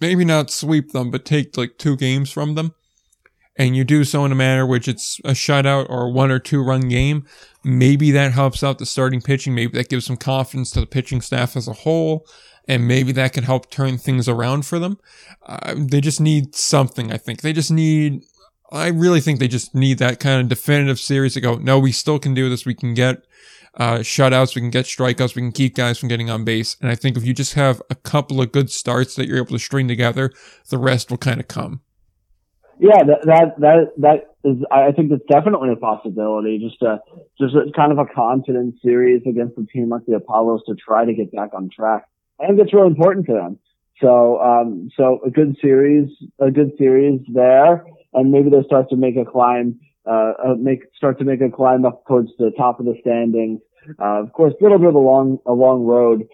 [0.00, 2.74] maybe not sweep them, but take like two games from them,
[3.56, 6.62] and you do so in a manner which it's a shutout or one or two
[6.62, 7.26] run game,
[7.62, 9.54] maybe that helps out the starting pitching.
[9.54, 12.26] Maybe that gives some confidence to the pitching staff as a whole,
[12.66, 14.98] and maybe that can help turn things around for them.
[15.44, 17.42] Uh, they just need something, I think.
[17.42, 18.22] They just need,
[18.70, 21.92] I really think they just need that kind of definitive series to go, no, we
[21.92, 22.64] still can do this.
[22.64, 23.26] We can get
[23.76, 26.76] uh, shutouts, we can get strikeouts, we can keep guys from getting on base.
[26.80, 29.48] And I think if you just have a couple of good starts that you're able
[29.48, 30.32] to string together,
[30.70, 31.81] the rest will kind of come.
[32.78, 34.58] Yeah, that that that that is.
[34.70, 36.58] I think that's definitely a possibility.
[36.58, 37.00] Just a
[37.38, 41.04] just a, kind of a confidence series against a team like the Apollos to try
[41.04, 42.04] to get back on track.
[42.40, 43.58] I think that's really important to them.
[44.00, 46.08] So, um, so a good series,
[46.40, 50.82] a good series there, and maybe they start to make a climb, uh, uh make
[50.96, 53.60] start to make a climb up towards the top of the standings.
[54.00, 56.26] Uh, of course, a little bit of a long, a long road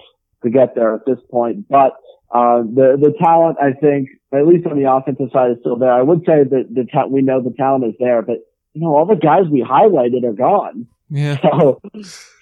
[0.43, 1.93] to get there at this point, but
[2.30, 5.92] uh, the the talent, I think, at least on the offensive side, is still there.
[5.92, 8.36] I would say that the ta- we know the talent is there, but
[8.74, 10.86] you know all the guys we highlighted are gone.
[11.10, 11.36] Yeah.
[11.42, 11.80] So,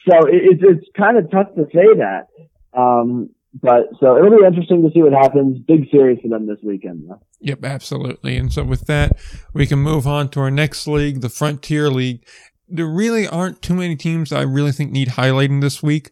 [0.09, 2.29] so it, it's it's kind of tough to say that.
[2.73, 3.31] Um,
[3.61, 5.59] but so it'll be interesting to see what happens.
[5.67, 7.09] Big series for them this weekend.
[7.09, 7.21] Though.
[7.41, 8.37] Yep, absolutely.
[8.37, 9.17] And so with that,
[9.53, 12.25] we can move on to our next league, the Frontier League.
[12.69, 16.11] There really aren't too many teams I really think need highlighting this week.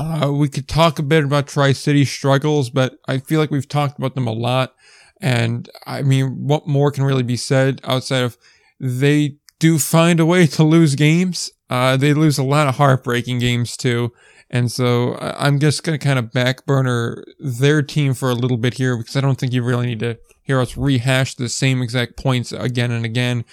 [0.00, 3.68] Uh, we could talk a bit about Tri City struggles, but I feel like we've
[3.68, 4.74] talked about them a lot.
[5.20, 8.38] And I mean, what more can really be said outside of
[8.78, 11.50] they do find a way to lose games?
[11.68, 14.12] Uh, they lose a lot of heartbreaking games too.
[14.48, 18.56] And so I'm just going to kind of back burner their team for a little
[18.56, 20.18] bit here because I don't think you really need to
[20.50, 23.44] hear us rehash the same exact points again and again.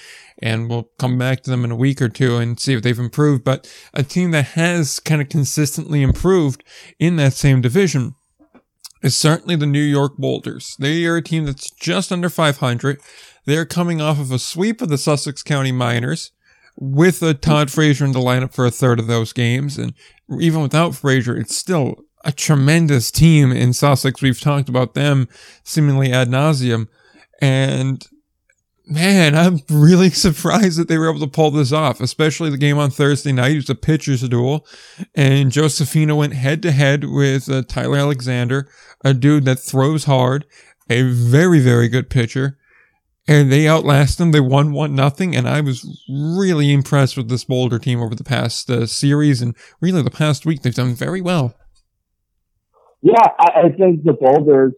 [0.41, 2.97] And we'll come back to them in a week or two and see if they've
[2.97, 3.43] improved.
[3.43, 6.63] But a team that has kind of consistently improved
[6.97, 8.15] in that same division
[9.03, 10.75] is certainly the New York Boulders.
[10.79, 12.99] They are a team that's just under 500.
[13.45, 16.31] They're coming off of a sweep of the Sussex County Miners
[16.75, 19.77] with a Todd Frazier in the lineup for a third of those games.
[19.77, 19.93] And
[20.39, 21.95] even without Frazier, it's still
[22.25, 24.21] a tremendous team in Sussex.
[24.21, 25.27] We've talked about them
[25.63, 26.87] seemingly ad nauseum.
[27.41, 28.05] And
[28.87, 32.77] man, I'm really surprised that they were able to pull this off, especially the game
[32.77, 33.51] on Thursday night.
[33.51, 34.65] It was a pitcher's duel,
[35.15, 38.67] and Josefina went head to head with uh, Tyler Alexander,
[39.03, 40.45] a dude that throws hard,
[40.89, 42.57] a very, very good pitcher.
[43.29, 44.31] And they outlast them.
[44.31, 48.23] They won one nothing, and I was really impressed with this Boulder team over the
[48.23, 50.61] past uh, series and really the past week.
[50.61, 51.53] They've done very well.
[53.01, 54.73] Yeah, I, I think the Boulders,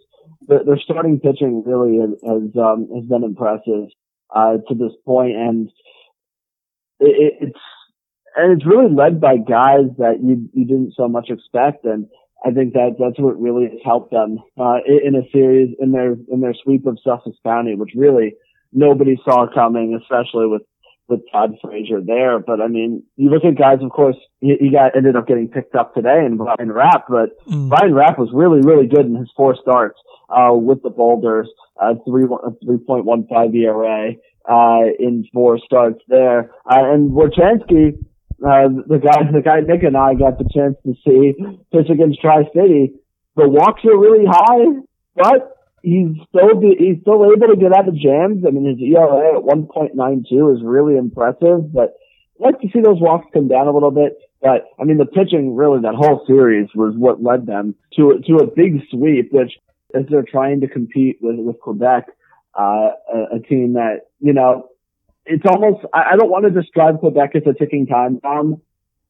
[0.47, 3.87] the, their starting pitching really has has, um, has been impressive
[4.35, 5.69] uh, to this point, and
[6.99, 7.59] it, it's
[8.35, 12.07] and it's really led by guys that you you didn't so much expect, and
[12.45, 16.15] I think that that's what really has helped them uh, in a series in their
[16.31, 18.35] in their sweep of Sussex County, which really
[18.71, 20.61] nobody saw coming, especially with
[21.09, 22.39] with Todd Frazier there.
[22.39, 25.49] But I mean, you look at guys, of course, he, he got ended up getting
[25.49, 27.69] picked up today, and Brian Rapp, but mm.
[27.69, 29.99] Brian Rapp was really really good in his four starts
[30.29, 31.49] uh, with the Boulders,
[31.81, 32.25] uh, three
[32.63, 34.13] three point one five ERA
[34.49, 36.51] uh, in four starts there.
[36.65, 37.97] Uh, and Warchansky,
[38.45, 41.33] uh, the guy, the guy Nick and I got the chance to see
[41.71, 42.93] pitch against Tri City.
[43.35, 44.81] The walks are really high,
[45.15, 48.43] but he's still he's still able to get out of jams.
[48.45, 51.95] I mean, his ERA at 1.92 is really impressive, but
[52.39, 54.17] I'd like to see those walks come down a little bit.
[54.41, 58.35] But I mean, the pitching really that whole series was what led them to to
[58.37, 59.53] a big sweep, which
[59.93, 62.07] as they're trying to compete with with Quebec,
[62.57, 64.69] uh, a, a team that, you know,
[65.25, 68.61] it's almost, I, I don't want to describe Quebec as a ticking time bomb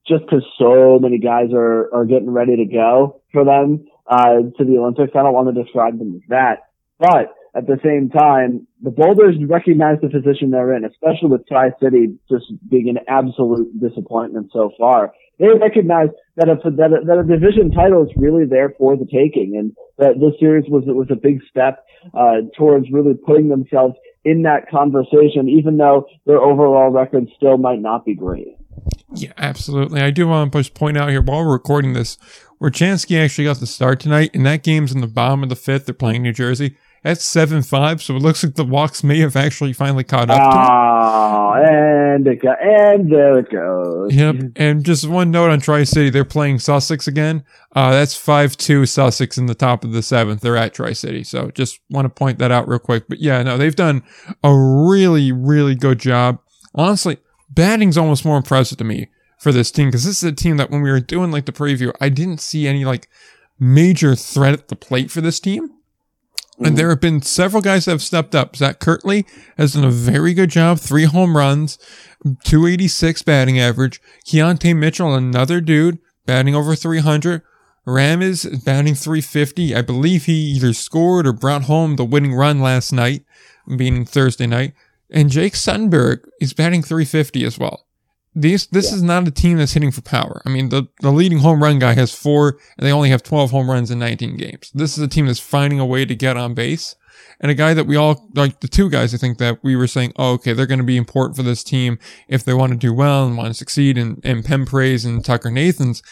[0.07, 4.65] just because so many guys are, are getting ready to go for them, uh, to
[4.65, 5.13] the Olympics.
[5.15, 6.69] I don't want to describe them as that.
[6.99, 11.71] But at the same time, the Boulders recognize the position they're in, especially with Tri
[11.81, 15.13] City just being an absolute disappointment so far.
[15.39, 19.05] They recognize that a, that a, that a division title is really there for the
[19.05, 23.95] taking, and that this series was was a big step uh, towards really putting themselves
[24.25, 28.58] in that conversation, even though their overall record still might not be great.
[29.13, 30.01] Yeah, absolutely.
[30.01, 32.17] I do want to just point out here while we're recording this,
[32.61, 35.85] Warchansky actually got the start tonight, and that game's in the bottom of the fifth.
[35.85, 36.75] They're playing New Jersey.
[37.03, 40.41] That's 7 5, so it looks like the walks may have actually finally caught up.
[40.53, 44.13] Oh, and it go, and there it goes.
[44.13, 44.51] Yep.
[44.57, 47.45] And just one note on Tri City, they're playing Sussex again.
[47.73, 50.41] Uh, that's 5 2 Sussex in the top of the seventh.
[50.41, 51.23] They're at Tri City.
[51.23, 53.07] So just want to point that out real quick.
[53.07, 54.03] But yeah, no, they've done
[54.43, 56.39] a really, really good job.
[56.75, 57.17] Honestly,
[57.49, 60.69] batting's almost more impressive to me for this team because this is a team that
[60.69, 63.09] when we were doing like the preview, I didn't see any like
[63.59, 65.71] major threat at the plate for this team.
[66.59, 66.75] And mm.
[66.75, 68.55] there have been several guys that have stepped up.
[68.55, 69.25] Zach Kirtley
[69.57, 70.79] has done a very good job.
[70.79, 71.77] Three home runs,
[72.43, 74.01] 286 batting average.
[74.25, 77.41] Keontae Mitchell, another dude, batting over 300.
[77.85, 79.73] Ram is batting 350.
[79.73, 83.23] I believe he either scored or brought home the winning run last night,
[83.77, 84.73] being Thursday night.
[85.11, 87.85] And Jake Suttenberg is batting 350 as well.
[88.35, 90.41] These, this is not a team that's hitting for power.
[90.45, 93.49] I mean, the, the leading home run guy has four, and they only have 12
[93.49, 94.71] home runs in 19 games.
[94.73, 96.95] This is a team that's finding a way to get on base.
[97.41, 99.87] And a guy that we all, like the two guys, I think that we were
[99.87, 101.97] saying, oh, okay, they're going to be important for this team
[102.27, 103.97] if they want to do well and want to succeed.
[103.97, 106.03] And, and Penn Praise and Tucker Nathans,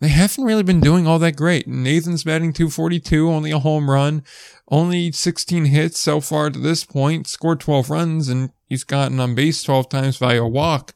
[0.00, 1.66] they haven't really been doing all that great.
[1.66, 4.22] Nathan's batting 242, only a home run,
[4.68, 9.34] only 16 hits so far to this point, scored 12 runs, and he's gotten on
[9.34, 10.94] base 12 times via a walk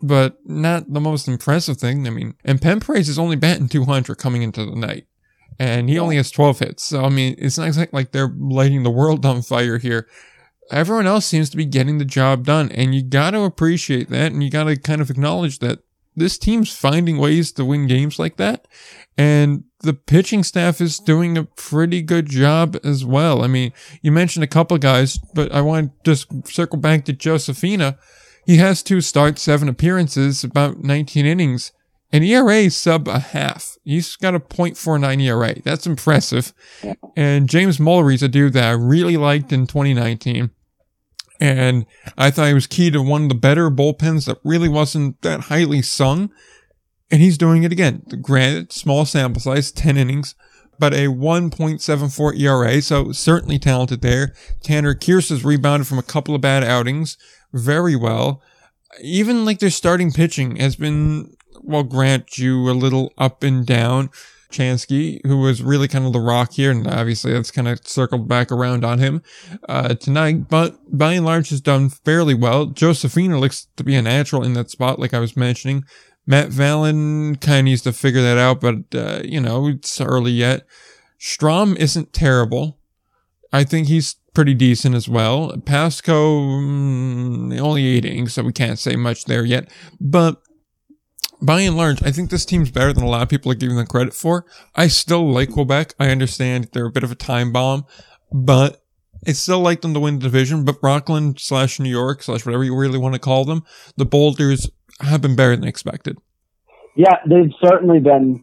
[0.00, 2.06] but not the most impressive thing.
[2.06, 5.06] I mean, and Penn Praise is only batting 200 coming into the night,
[5.58, 6.84] and he only has 12 hits.
[6.84, 10.08] So, I mean, it's not like they're lighting the world on fire here.
[10.70, 14.32] Everyone else seems to be getting the job done, and you got to appreciate that,
[14.32, 15.80] and you got to kind of acknowledge that
[16.18, 18.68] this team's finding ways to win games like that,
[19.16, 23.42] and the pitching staff is doing a pretty good job as well.
[23.42, 27.12] I mean, you mentioned a couple guys, but I want to just circle back to
[27.12, 27.98] Josefina
[28.48, 31.70] he has two starts, seven appearances, about 19 innings,
[32.10, 33.76] and ERA sub a half.
[33.84, 35.60] He's got a .49 ERA.
[35.60, 36.54] That's impressive.
[37.14, 40.48] And James Mullery's a dude that I really liked in 2019.
[41.40, 41.86] And
[42.16, 45.42] I thought he was key to one of the better bullpens that really wasn't that
[45.42, 46.30] highly sung.
[47.10, 48.02] And he's doing it again.
[48.20, 50.34] Granted, small sample size, 10 innings,
[50.78, 52.82] but a 1.74 ERA.
[52.82, 54.34] So certainly talented there.
[54.62, 57.16] Tanner Kierce has rebounded from a couple of bad outings
[57.52, 58.42] very well.
[59.00, 64.10] Even like their starting pitching has been, well, grant you a little up and down.
[64.50, 68.28] Chansky, who was really kind of the rock here, and obviously that's kind of circled
[68.28, 69.22] back around on him
[69.68, 70.48] uh, tonight.
[70.48, 72.66] But by and large, has done fairly well.
[72.66, 75.84] Josefina looks to be a natural in that spot, like I was mentioning.
[76.26, 80.32] Matt Vallon kind of needs to figure that out, but uh, you know it's early
[80.32, 80.66] yet.
[81.18, 82.78] Strom isn't terrible.
[83.52, 85.56] I think he's pretty decent as well.
[85.64, 89.70] Pasco, mm, only eight innings, so we can't say much there yet.
[90.00, 90.40] But
[91.40, 93.76] by and large, I think this team's better than a lot of people are giving
[93.76, 94.44] them credit for.
[94.74, 95.94] I still like Quebec.
[95.98, 97.86] I understand they're a bit of a time bomb,
[98.32, 98.82] but
[99.26, 100.64] I still like them to win the division.
[100.64, 103.64] But Rockland slash New York slash whatever you really want to call them,
[103.96, 104.68] the Boulders
[105.00, 106.18] have been better than expected.
[106.96, 108.42] Yeah, they've certainly been,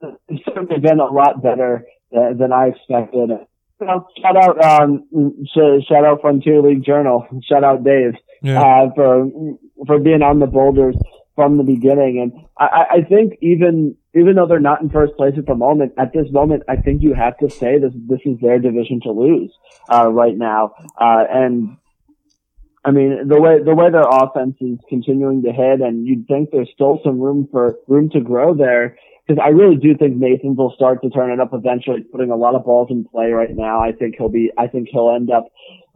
[0.00, 1.84] they've certainly been a lot better
[2.16, 3.30] uh, than I expected
[3.86, 5.04] know, shout out, um,
[5.54, 7.26] shout out Frontier League Journal.
[7.48, 8.60] Shout out Dave, yeah.
[8.60, 9.28] uh, for,
[9.86, 10.96] for being on the boulders
[11.34, 12.20] from the beginning.
[12.20, 15.92] And I, I think even, even though they're not in first place at the moment,
[15.98, 19.12] at this moment, I think you have to say this, this is their division to
[19.12, 19.52] lose,
[19.90, 20.74] uh, right now.
[21.00, 21.76] Uh, and
[22.84, 26.50] I mean, the way, the way their offense is continuing to hit and you'd think
[26.50, 30.56] there's still some room for, room to grow there because I really do think Nathan
[30.56, 33.54] will start to turn it up eventually, putting a lot of balls in play right
[33.54, 33.80] now.
[33.80, 35.46] I think he'll be, I think he'll end up,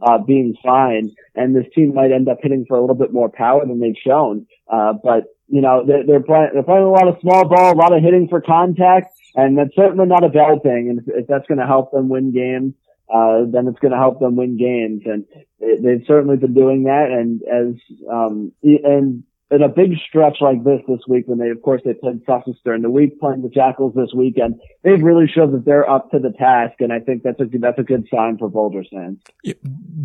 [0.01, 1.11] uh, being fine.
[1.35, 4.01] And this team might end up hitting for a little bit more power than they've
[4.01, 4.47] shown.
[4.71, 7.77] Uh, but, you know, they're, they're playing, they're playing a lot of small ball, a
[7.77, 10.89] lot of hitting for contact, and that's certainly not a bell thing.
[10.89, 12.73] And if, if that's going to help them win games,
[13.13, 15.03] uh, then it's going to help them win games.
[15.05, 15.25] And
[15.59, 17.09] they've certainly been doing that.
[17.11, 21.61] And as, um, and in a big stretch like this this week when they, of
[21.61, 25.53] course, they played Sussex during the week, playing the Jackals this weekend, they've really showed
[25.53, 28.37] that they're up to the task, and I think that's a that's a good sign
[28.37, 29.19] for Boulder fans.
[29.43, 29.53] Yeah,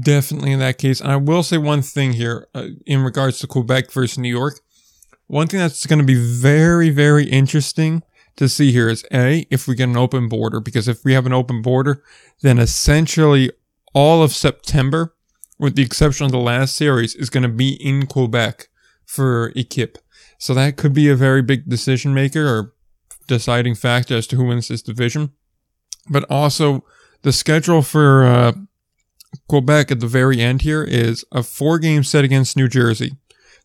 [0.01, 1.01] definitely in that case.
[1.01, 4.61] And I will say one thing here uh, in regards to Quebec versus New York.
[5.27, 8.03] One thing that's going to be very, very interesting
[8.37, 11.27] to see here is A, if we get an open border, because if we have
[11.27, 12.05] an open border,
[12.43, 13.51] then essentially
[13.95, 15.15] all of September,
[15.59, 18.69] with the exception of the last series, is going to be in Quebec
[19.13, 19.99] for Equipe.
[20.39, 22.75] So that could be a very big decision maker or
[23.29, 25.33] deciding factor as to who wins this division.
[26.11, 26.85] But also,
[27.23, 28.53] the schedule for uh,
[29.49, 33.13] Quebec at the very end here is a four game set against New Jersey.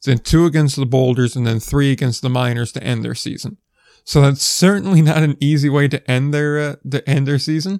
[0.05, 3.57] then two against the Boulders, and then three against the Miners to end their season.
[4.03, 7.79] So that's certainly not an easy way to end their uh, to end their season.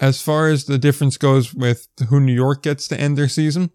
[0.00, 3.70] As far as the difference goes with who New York gets to end their season,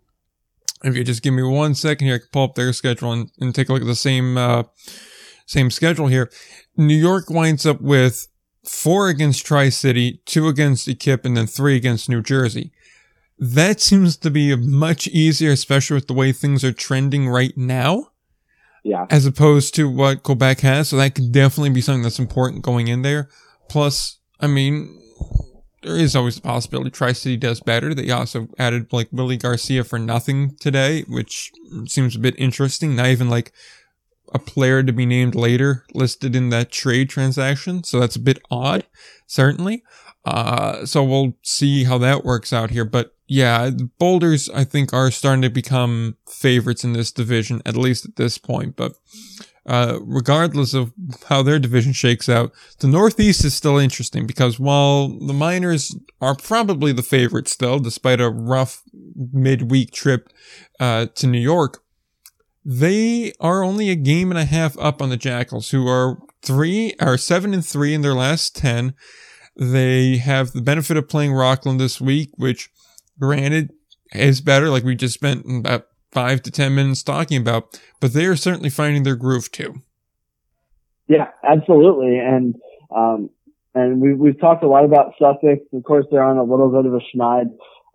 [0.83, 3.31] if you just give me one second here, I can pull up their schedule and,
[3.39, 4.63] and take a look at the same uh,
[5.45, 6.31] same schedule here.
[6.77, 8.27] New York winds up with
[8.65, 12.71] four against Tri City, two against Equipe, and then three against New Jersey.
[13.37, 18.11] That seems to be much easier, especially with the way things are trending right now.
[18.83, 19.05] Yeah.
[19.09, 20.89] As opposed to what Quebec has.
[20.89, 23.29] So that could definitely be something that's important going in there.
[23.69, 24.98] Plus, I mean,
[25.81, 27.93] there is always the possibility Tri City does better.
[27.93, 31.51] They also added like Willie Garcia for nothing today, which
[31.85, 32.95] seems a bit interesting.
[32.95, 33.51] Not even like
[34.33, 37.83] a player to be named later listed in that trade transaction.
[37.83, 38.85] So that's a bit odd,
[39.27, 39.83] certainly.
[40.25, 42.85] Uh, so we'll see how that works out here.
[42.85, 47.77] But yeah, the Boulders, I think, are starting to become favorites in this division, at
[47.77, 48.75] least at this point.
[48.75, 48.93] But
[49.69, 50.91] uh, regardless of
[51.27, 56.35] how their division shakes out, the Northeast is still interesting because while the Miners are
[56.35, 58.81] probably the favorites still, despite a rough
[59.31, 60.33] midweek trip
[60.79, 61.83] uh, to New York,
[62.65, 66.95] they are only a game and a half up on the Jackals, who are three
[66.99, 68.95] are seven and three in their last ten.
[69.55, 72.71] They have the benefit of playing Rockland this week, which
[73.19, 73.69] granted
[74.13, 78.25] is better, like we just spent about five to ten minutes talking about, but they
[78.25, 79.81] are certainly finding their groove too.
[81.07, 82.19] Yeah, absolutely.
[82.19, 82.55] And
[82.95, 83.29] um,
[83.73, 85.61] and we we've talked a lot about Sussex.
[85.73, 87.49] Of course, they're on a little bit of a schneid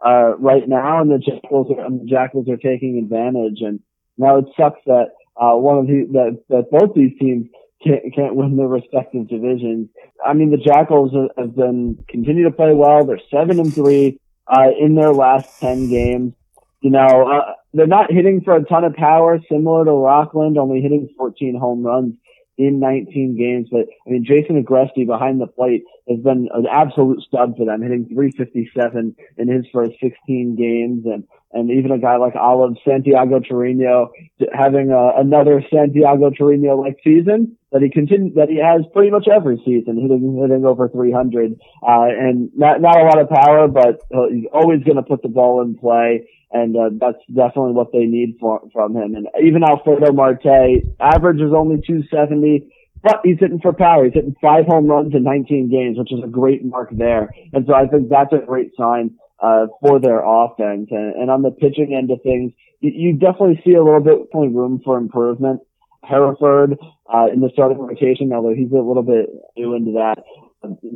[0.04, 3.60] uh, right now, and the Jackals are, the Jackals are taking advantage.
[3.60, 3.80] And
[4.18, 7.46] now it sucks that uh, one of the that that both these teams
[7.82, 9.88] can't, can't win their respective divisions.
[10.24, 13.04] I mean, the Jackals have been continue to play well.
[13.04, 16.34] They're seven and three uh, in their last ten games.
[16.80, 20.80] You know, uh, they're not hitting for a ton of power, similar to Rockland, only
[20.80, 22.14] hitting 14 home runs
[22.56, 23.68] in 19 games.
[23.70, 27.82] But I mean, Jason Agresti behind the plate has been an absolute stud for them,
[27.82, 31.04] hitting 357 in his first 16 games.
[31.04, 34.10] And, and even a guy like Olive Santiago Torino
[34.52, 39.26] having a, another Santiago Torino like season that he continue, that he has pretty much
[39.26, 41.58] every season, hitting, hitting over 300.
[41.82, 44.00] Uh, and not, not a lot of power, but
[44.30, 48.06] he's always going to put the ball in play and uh, that's definitely what they
[48.06, 49.16] need for, from him.
[49.16, 52.70] And even Alfredo Marte, average is only 270,
[53.02, 54.04] but he's hitting for power.
[54.04, 57.34] He's hitting five home runs in 19 games, which is a great mark there.
[57.52, 60.88] And so I think that's a great sign uh, for their offense.
[60.92, 64.20] And, and on the pitching end of things, you, you definitely see a little bit
[64.32, 65.60] of room for improvement.
[66.04, 66.78] Hereford
[67.12, 69.26] uh, in the starting rotation, although he's a little bit
[69.56, 70.22] new into that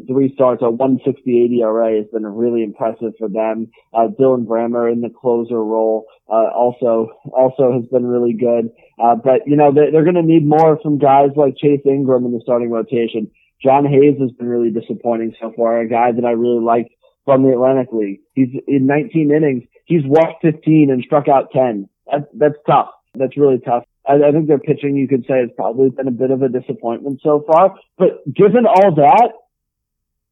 [0.06, 3.70] three starts, a 168 ERA has been really impressive for them.
[3.92, 8.70] Uh, Dylan Brammer in the closer role, uh, also, also has been really good.
[9.02, 12.24] Uh, but, you know, they, they're going to need more from guys like Chase Ingram
[12.24, 13.30] in the starting rotation.
[13.62, 16.90] John Hayes has been really disappointing so far, a guy that I really liked
[17.24, 18.20] from the Atlantic League.
[18.34, 19.64] He's in 19 innings.
[19.84, 21.88] He's walked 15 and struck out 10.
[22.10, 22.90] That, that's tough.
[23.14, 23.84] That's really tough.
[24.08, 26.48] I, I think their pitching, you could say, has probably been a bit of a
[26.48, 27.74] disappointment so far.
[27.98, 29.32] But given all that,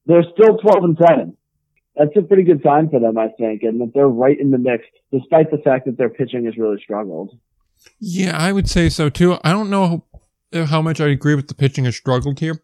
[0.07, 1.37] they're still 12 and 7.
[1.97, 4.59] That's a pretty good sign for them, I think, and that they're right in the
[4.59, 7.37] mix, despite the fact that their pitching has really struggled.
[7.99, 9.39] Yeah, I would say so too.
[9.43, 10.05] I don't know
[10.53, 12.63] how much I agree with the pitching has struggled here,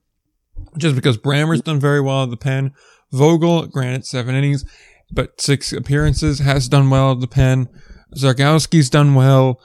[0.76, 2.72] just because Brammer's done very well at the pen.
[3.10, 4.64] Vogel, granted, seven innings,
[5.10, 7.68] but six appearances, has done well at the pen.
[8.16, 9.60] Zargowski's done well.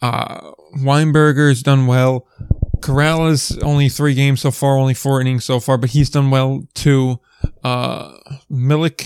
[0.00, 2.28] Uh, Weinberger's done well.
[2.88, 6.66] Corrales only three games so far, only four innings so far, but he's done well
[6.74, 7.20] too.
[7.62, 8.14] Uh,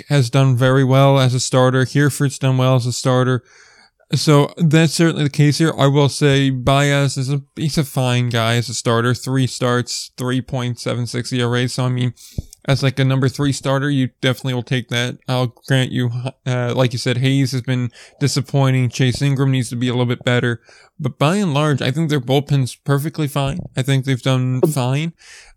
[0.08, 1.84] has done very well as a starter.
[1.84, 3.42] Hereford's done well as a starter.
[4.14, 5.72] So that's certainly the case here.
[5.76, 9.14] I will say Baez is a he's a fine guy as a starter.
[9.14, 11.68] Three starts, three point seven six ERA.
[11.68, 12.14] So I mean,
[12.66, 15.18] as like a number three starter, you definitely will take that.
[15.28, 16.10] I'll grant you,
[16.46, 17.90] uh, like you said, Hayes has been
[18.20, 18.88] disappointing.
[18.88, 20.60] Chase Ingram needs to be a little bit better,
[20.98, 23.58] but by and large, I think their bullpen's perfectly fine.
[23.76, 25.12] I think they've done fine.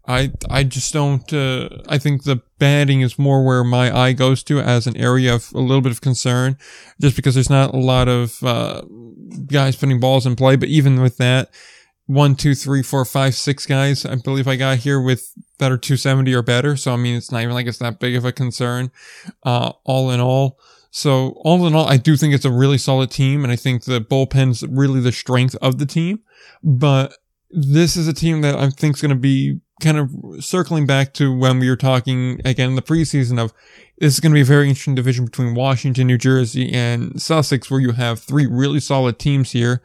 [0.07, 1.31] I I just don't.
[1.33, 5.33] Uh, I think the batting is more where my eye goes to as an area
[5.33, 6.57] of a little bit of concern,
[7.01, 8.81] just because there's not a lot of uh,
[9.47, 10.55] guys putting balls in play.
[10.55, 11.49] But even with that,
[12.07, 15.77] one, two, three, four, five, six guys, I believe I got here with that are
[15.77, 16.77] 270 or better.
[16.77, 18.91] So I mean, it's not even like it's that big of a concern.
[19.43, 20.59] Uh, all in all.
[20.91, 23.83] So all in all, I do think it's a really solid team, and I think
[23.83, 26.19] the bullpen's really the strength of the team.
[26.63, 27.17] But
[27.49, 30.09] this is a team that I think is going to be kind of
[30.43, 33.53] circling back to when we were talking again in the preseason of
[33.97, 37.71] this is going to be a very interesting division between Washington, New Jersey, and Sussex,
[37.71, 39.81] where you have three really solid teams here,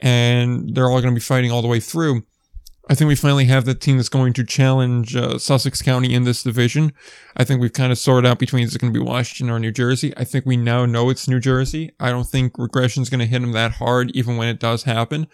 [0.00, 2.22] and they're all going to be fighting all the way through.
[2.90, 6.24] I think we finally have the team that's going to challenge uh, Sussex County in
[6.24, 6.92] this division.
[7.36, 9.60] I think we've kind of sorted out between is it going to be Washington or
[9.60, 10.12] New Jersey.
[10.16, 11.92] I think we now know it's New Jersey.
[12.00, 14.82] I don't think regression is going to hit them that hard, even when it does
[14.82, 15.28] happen.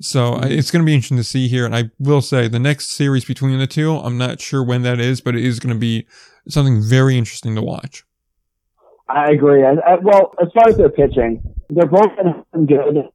[0.00, 1.66] So it's going to be interesting to see here.
[1.66, 5.00] And I will say the next series between the two, I'm not sure when that
[5.00, 6.06] is, but it is going to be
[6.48, 8.04] something very interesting to watch.
[9.08, 9.64] I agree.
[9.64, 12.12] I, I, well, as far as their pitching, they're both
[12.66, 13.08] good.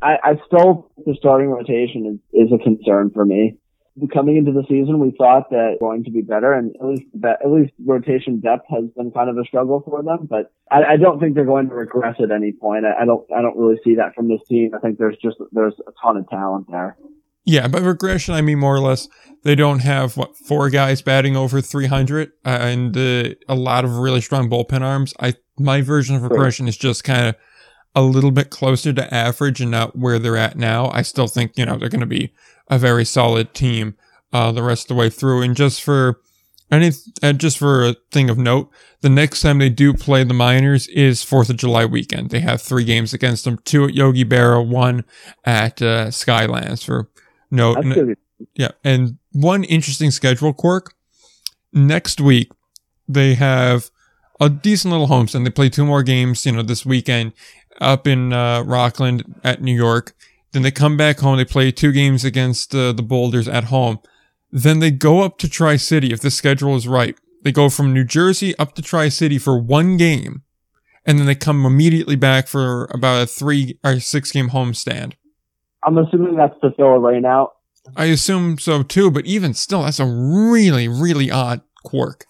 [0.00, 3.58] I, I still the starting rotation is, is a concern for me.
[4.12, 7.48] Coming into the season, we thought that going to be better, and at least at
[7.48, 10.26] least rotation depth has been kind of a struggle for them.
[10.28, 12.84] But I, I don't think they're going to regress at any point.
[12.86, 14.72] I, I don't I don't really see that from this team.
[14.74, 16.96] I think there's just there's a ton of talent there.
[17.44, 19.08] Yeah, but regression, I mean, more or less,
[19.42, 23.98] they don't have what four guys batting over 300 uh, and uh, a lot of
[23.98, 25.12] really strong bullpen arms.
[25.20, 27.36] I my version of regression is just kind of
[27.94, 30.90] a little bit closer to average and not where they're at now.
[30.90, 32.32] I still think you know they're going to be
[32.68, 33.96] a very solid team
[34.32, 35.42] uh, the rest of the way through.
[35.42, 36.20] And just for
[36.70, 36.90] any,
[37.22, 38.70] uh, just for a thing of note,
[39.02, 42.30] the next time they do play the Miners is Fourth of July weekend.
[42.30, 45.04] They have three games against them: two at Yogi Berra, one
[45.44, 47.10] at uh, Skylands for
[47.54, 47.74] no,
[48.54, 50.94] yeah, and one interesting schedule quirk.
[51.72, 52.50] Next week,
[53.08, 53.90] they have
[54.40, 55.44] a decent little homestand.
[55.44, 57.32] They play two more games, you know, this weekend
[57.80, 60.14] up in uh, Rockland at New York.
[60.52, 61.36] Then they come back home.
[61.36, 63.98] They play two games against uh, the Boulders at home.
[64.52, 67.16] Then they go up to Tri City if the schedule is right.
[67.42, 70.42] They go from New Jersey up to Tri City for one game,
[71.04, 75.14] and then they come immediately back for about a three or six game homestand.
[75.86, 77.54] I'm assuming that's to fill a rain out.
[77.96, 82.24] I assume so too, but even still, that's a really, really odd quirk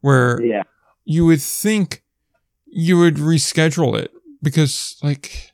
[0.00, 0.62] where yeah.
[1.04, 2.02] you would think
[2.66, 5.52] you would reschedule it because, like,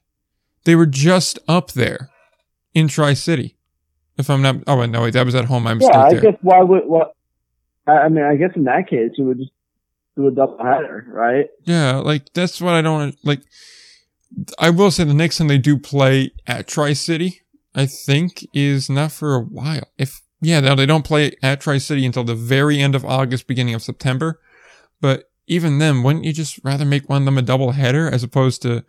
[0.65, 2.11] they were just up there
[2.75, 3.57] in Tri City.
[4.19, 5.67] If I'm not, oh wait no, wait, that was at home.
[5.67, 5.99] I'm yeah.
[5.99, 6.21] I there.
[6.21, 7.15] guess why would what?
[7.87, 9.53] I mean, I guess in that case, you would just
[10.17, 11.49] do a double header, right?
[11.65, 13.41] Yeah, like that's what I don't like.
[14.59, 17.43] I will say the next time they do play at Tri City,
[17.77, 19.89] I think, is not for a while.
[19.99, 23.47] If yeah, now they don't play at Tri City until the very end of August,
[23.47, 24.41] beginning of September.
[25.01, 28.23] But even then, wouldn't you just rather make one of them a double header as
[28.23, 28.83] opposed to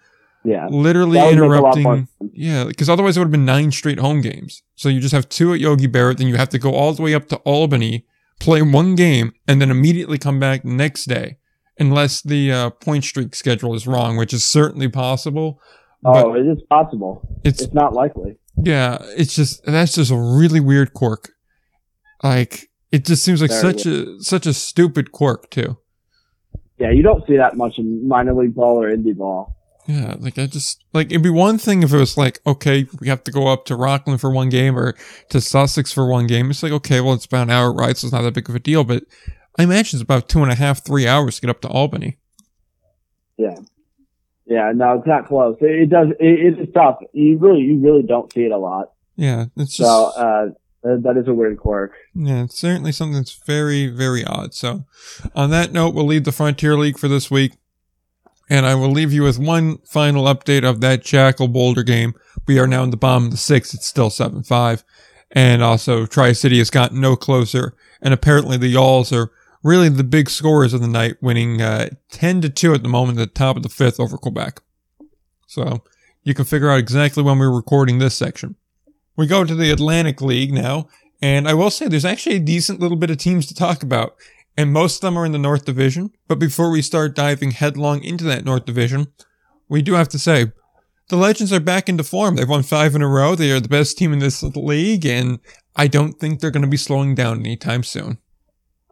[0.46, 2.08] yeah literally interrupting?
[2.32, 4.64] Yeah, because otherwise it would have been nine straight home games.
[4.76, 7.04] So you just have two at Yogi Berra, then you have to go all the
[7.04, 8.06] way up to Albany,
[8.40, 11.38] play one game, and then immediately come back next day,
[11.78, 15.60] unless the uh, Pointstreak schedule is wrong, which is certainly possible.
[16.06, 17.28] Oh, it is possible.
[17.44, 18.38] It's, it's not likely.
[18.64, 21.32] Yeah, it's just that's just a really weird quirk.
[22.24, 24.08] Like it just seems like Very such weird.
[24.08, 25.78] a such a stupid quirk too.
[26.80, 29.55] Yeah, you don't see that much in minor league ball or indie ball.
[29.88, 33.08] Yeah, like I just like it'd be one thing if it was like, okay, we
[33.08, 34.95] have to go up to Rockland for one game or
[35.30, 36.49] to Sussex for one game.
[36.49, 38.55] It's like, okay, well, it's about an hour ride, so it's not that big of
[38.55, 38.84] a deal.
[38.84, 39.03] But
[39.58, 42.18] I imagine it's about two and a half, three hours to get up to Albany.
[43.38, 43.55] Yeah.
[44.48, 45.58] Yeah, no, it's not close.
[45.60, 46.08] It, it does.
[46.20, 47.00] It, it's tough.
[47.14, 48.91] You really, you really don't see it a lot.
[49.18, 49.89] Yeah, it's just.
[49.89, 50.48] So uh,
[50.84, 51.93] that is a weird quirk.
[52.14, 54.54] Yeah, it's certainly something that's very, very odd.
[54.54, 54.86] So,
[55.36, 57.58] on that note, we'll leave the Frontier League for this week,
[58.50, 62.14] and I will leave you with one final update of that Jackal Boulder game.
[62.48, 63.74] We are now in the bottom of the sixth.
[63.74, 64.84] It's still seven five,
[65.32, 69.32] and also Tri City has gotten no closer, and apparently the Y'alls are
[69.68, 73.20] really the big scorers of the night, winning uh, 10 to 2 at the moment
[73.20, 74.61] at the top of the fifth over Quebec.
[75.45, 75.84] So
[76.24, 78.55] you can figure out exactly when we're recording this section.
[79.18, 80.88] We go to the Atlantic League now,
[81.22, 84.15] and I will say there's actually a decent little bit of teams to talk about,
[84.55, 86.11] and most of them are in the North Division.
[86.28, 89.07] But before we start diving headlong into that North Division,
[89.68, 90.51] we do have to say
[91.09, 92.36] the Legends are back into form.
[92.36, 93.36] They've won five in a row.
[93.36, 95.39] They are the best team in this league, and
[95.76, 98.20] I don't think they're going to be slowing down anytime soon.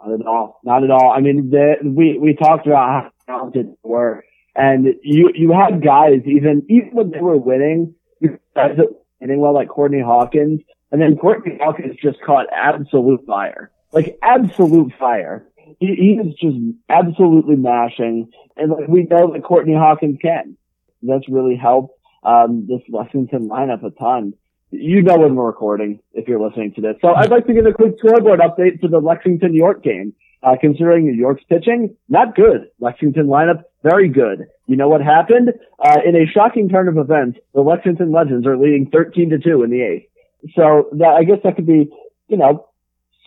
[0.05, 0.59] Not at all.
[0.63, 1.11] Not at all.
[1.11, 4.23] I mean, the, we we talked about how talented they were,
[4.55, 8.87] and you you had guys even even when they were winning, guys that
[9.19, 14.93] winning well like Courtney Hawkins, and then Courtney Hawkins just caught absolute fire, like absolute
[14.99, 15.47] fire.
[15.79, 16.57] He, he is just
[16.89, 20.57] absolutely mashing, and like, we know that Courtney Hawkins can.
[21.01, 24.33] That's really helped um, this Lexington lineup a ton
[24.71, 26.95] you know when we're recording if you're listening to this.
[27.01, 30.13] So I'd like to give a quick scoreboard update for the Lexington York game.
[30.43, 32.69] Uh, considering New York's pitching, not good.
[32.79, 34.45] Lexington lineup, very good.
[34.67, 35.53] You know what happened?
[35.83, 39.63] Uh, in a shocking turn of events, the Lexington Legends are leading 13 to 2
[39.63, 40.05] in the eighth.
[40.55, 41.89] So that, I guess that could be,
[42.27, 42.67] you know,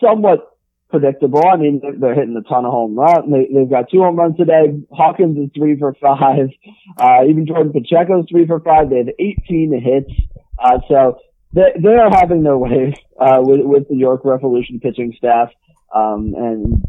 [0.01, 0.49] somewhat
[0.89, 1.45] predictable.
[1.45, 3.31] I mean, they're, hitting a ton of home runs.
[3.31, 4.79] They, they've got two home runs today.
[4.91, 6.49] Hawkins is three for five.
[6.97, 8.89] Uh, even Jordan Pacheco is three for five.
[8.89, 10.11] They have 18 hits.
[10.57, 11.19] Uh, so
[11.53, 15.49] they, they are having their way, uh, with, with the York Revolution pitching staff.
[15.93, 16.85] Um, and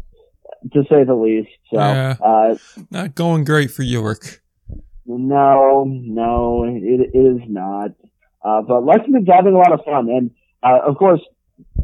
[0.73, 1.49] to say the least.
[1.73, 2.15] So, Yeah.
[2.23, 2.55] uh,
[2.91, 4.41] Not going great for York.
[5.05, 7.91] no, no, it, it is not.
[8.43, 10.09] Uh, but Lexington's having a lot of fun.
[10.09, 10.31] And,
[10.63, 11.21] uh, of course,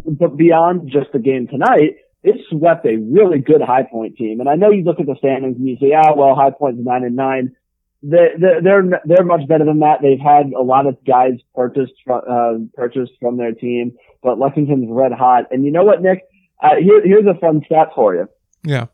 [0.06, 4.40] but beyond just the game tonight, it swept a really good High Point team.
[4.40, 6.80] And I know you look at the standings and you say, ah, well, High Point's
[6.84, 7.56] nine and nine.
[8.04, 10.02] They're, they're, they're, they're much better than that.
[10.02, 14.88] They've had a lot of guys purchased from, uh, purchased from their team, but Lexington's
[14.90, 15.46] red hot.
[15.52, 16.22] And you know what, Nick?
[16.62, 18.28] Uh, here, here's a fun stat for you.
[18.64, 18.86] Yeah.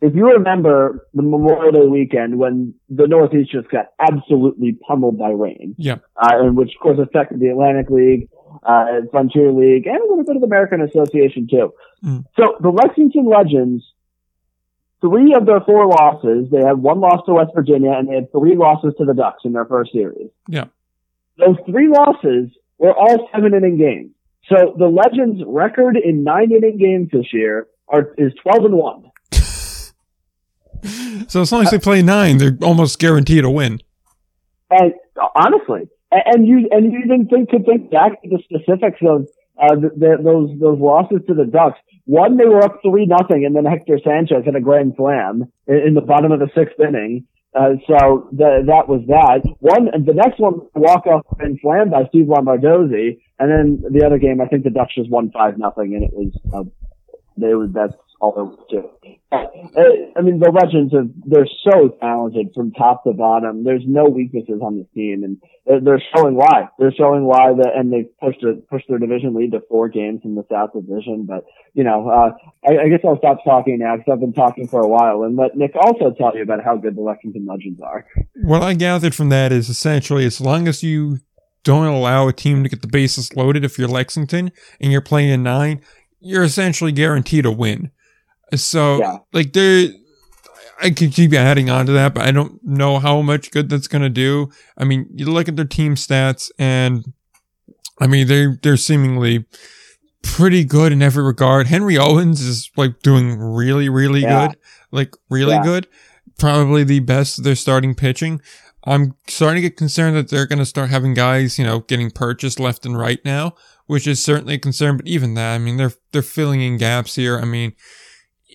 [0.00, 5.30] If you remember the Memorial Day weekend when the Northeast just got absolutely pummeled by
[5.30, 5.96] rain, Yeah.
[6.16, 8.28] uh, and which of course affected the Atlantic League,
[8.62, 11.72] uh, Frontier League, and a little bit of the American Association too.
[12.04, 12.24] Mm.
[12.36, 13.84] So the Lexington Legends,
[15.00, 18.32] three of their four losses, they had one loss to West Virginia and they had
[18.32, 20.30] three losses to the Ducks in their first series.
[20.48, 20.64] Yeah.
[21.38, 24.10] Those three losses were all seven inning games.
[24.48, 29.04] So the Legends record in nine inning games this year are, is 12 and one.
[31.26, 33.80] So as long as they play nine, they're almost guaranteed a win.
[34.70, 34.94] And
[35.34, 39.26] honestly, and, you and you even think could think back to the specifics of
[39.60, 41.78] uh, the, those those losses to the Ducks.
[42.04, 45.76] One, they were up three nothing, and then Hector Sanchez hit a grand slam in,
[45.88, 47.26] in the bottom of the sixth inning.
[47.54, 49.40] Uh, so the, that was that.
[49.60, 54.04] One, And the next one, walk off and slam by Steve Lombardozzi, and then the
[54.04, 56.64] other game, I think the Ducks just won five nothing, and it was uh,
[57.36, 57.94] they was that's
[59.30, 59.36] Uh,
[60.16, 63.62] I mean, the Legends are they're so talented from top to bottom.
[63.62, 66.68] There's no weaknesses on the team, and they're, showing why.
[66.78, 70.22] They're showing why that, and they pushed it, pushed their division lead to four games
[70.24, 71.26] in the South Division.
[71.26, 71.44] But
[71.74, 72.30] you know, uh,
[72.66, 75.36] I, I guess I'll stop talking now because I've been talking for a while, and
[75.36, 78.06] let Nick also tell you about how good the Lexington Legends are.
[78.34, 81.18] What I gathered from that is essentially as long as you
[81.62, 84.50] don't allow a team to get the bases loaded if you're Lexington
[84.80, 85.82] and you're playing in nine,
[86.20, 87.90] you're essentially guaranteed a win.
[88.54, 89.16] So Yeah.
[89.32, 89.88] like there
[90.80, 93.88] I could keep adding on to that, but I don't know how much good that's
[93.88, 94.48] gonna do.
[94.76, 97.04] I mean, you look at their team stats and
[98.00, 99.44] I mean they're they're seemingly
[100.22, 101.66] pretty good in every regard.
[101.66, 104.48] Henry Owens is like doing really, really Yeah.
[104.48, 104.56] good.
[104.92, 105.62] Like really Yeah.
[105.64, 105.86] good.
[106.38, 108.40] Probably the best they're starting pitching.
[108.84, 112.10] I'm starting to get concerned that they're going to start having guys, you know, getting
[112.10, 113.54] purchased left and right now,
[113.86, 114.96] which is certainly a concern.
[114.96, 117.38] But even that, I mean, they're they're filling in gaps here.
[117.38, 117.72] I mean,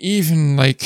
[0.03, 0.83] even like,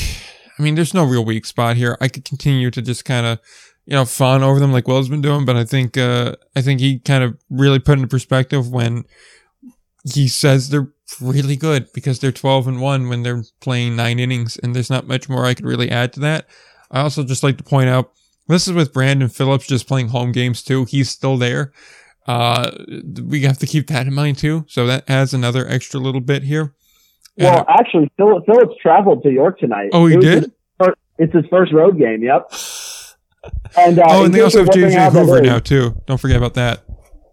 [0.58, 1.98] I mean, there's no real weak spot here.
[2.00, 3.40] I could continue to just kind of,
[3.84, 6.80] you know, fawn over them like Will's been doing, but I think uh I think
[6.80, 9.04] he kind of really put into perspective when
[10.10, 14.56] he says they're really good because they're 12 and 1 when they're playing nine innings
[14.56, 16.46] and there's not much more I could really add to that.
[16.90, 18.12] I also just like to point out
[18.46, 20.84] this is with Brandon Phillips just playing home games too.
[20.84, 21.72] He's still there.
[22.26, 22.70] Uh,
[23.24, 24.64] we have to keep that in mind too.
[24.68, 26.74] So that adds another extra little bit here.
[27.38, 29.90] Well, actually, Phil, Phillips traveled to York tonight.
[29.92, 30.42] oh, he It did?
[30.80, 32.22] his it's his first road game.
[32.22, 32.52] Yep.
[33.76, 36.00] And uh, oh, and they also have JJ Hoover now too.
[36.06, 36.84] Don't forget about that.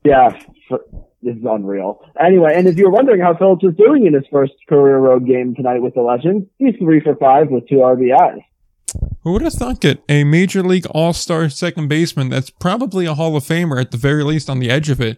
[0.03, 0.29] Yeah,
[0.71, 0.79] f-
[1.21, 1.99] this is unreal.
[2.23, 5.55] Anyway, and if you're wondering how Phillips is doing in his first career road game
[5.55, 8.39] tonight with the Legends, he's three for five with two RBIs.
[9.23, 10.03] Who would have thunk it?
[10.07, 13.97] A major league all star second baseman that's probably a Hall of Famer at the
[13.97, 15.17] very least on the edge of it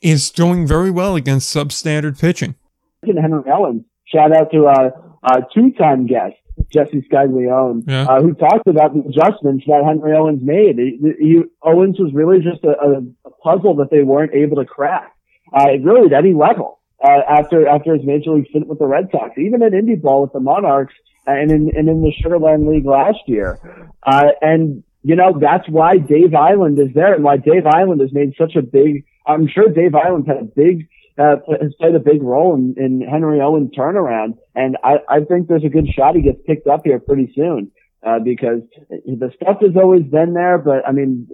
[0.00, 2.54] is doing very well against substandard pitching.
[3.02, 4.90] And Henry Owens, shout out to uh,
[5.22, 6.34] uh, two-time guest
[6.72, 8.06] Jesse Scaglione, Yeah.
[8.08, 10.78] uh, who talked about the adjustments that Henry Owens made.
[10.78, 15.12] He, he, Owens was really just a, a, puzzle that they weren't able to crack,
[15.56, 16.80] uh, really at any level.
[17.02, 20.22] Uh, after after his major league stint with the Red Sox, even in indie ball
[20.22, 20.92] with the Monarchs,
[21.28, 23.56] and in and in the Sugarland League last year,
[24.02, 28.12] uh, and you know that's why Dave Eiland is there, and why Dave Eiland has
[28.12, 29.04] made such a big.
[29.24, 30.88] I'm sure Dave Eiland had a big
[31.18, 35.48] uh, has played a big role in, in Henry Owens' turnaround, and I, I think
[35.48, 37.70] there's a good shot he gets picked up here pretty soon.
[38.06, 41.26] Uh, because the stuff has always been there, but I mean,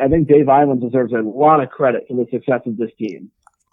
[0.00, 3.30] I think Dave Eiland deserves a lot of credit for the success of this team.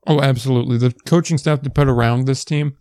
[0.08, 0.78] Oh, absolutely.
[0.78, 2.78] The coaching staff they put around this team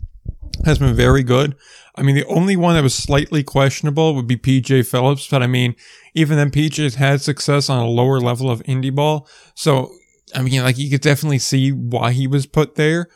[0.64, 1.57] has been very good.
[1.97, 5.49] I mean, the only one that was slightly questionable would be PJ Phillips, but I
[5.49, 5.74] mean,
[6.14, 9.28] even then, PJ's had success on a lower level of indie ball.
[9.55, 9.93] So,
[10.37, 13.09] I mean, like, you could definitely see why he was put there.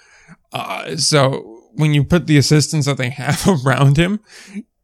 [0.52, 4.20] Uh, so, when you put the assistants that they have around him,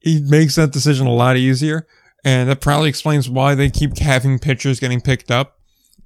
[0.00, 1.86] he makes that decision a lot easier.
[2.24, 5.54] And that probably explains why they keep having pitchers getting picked up.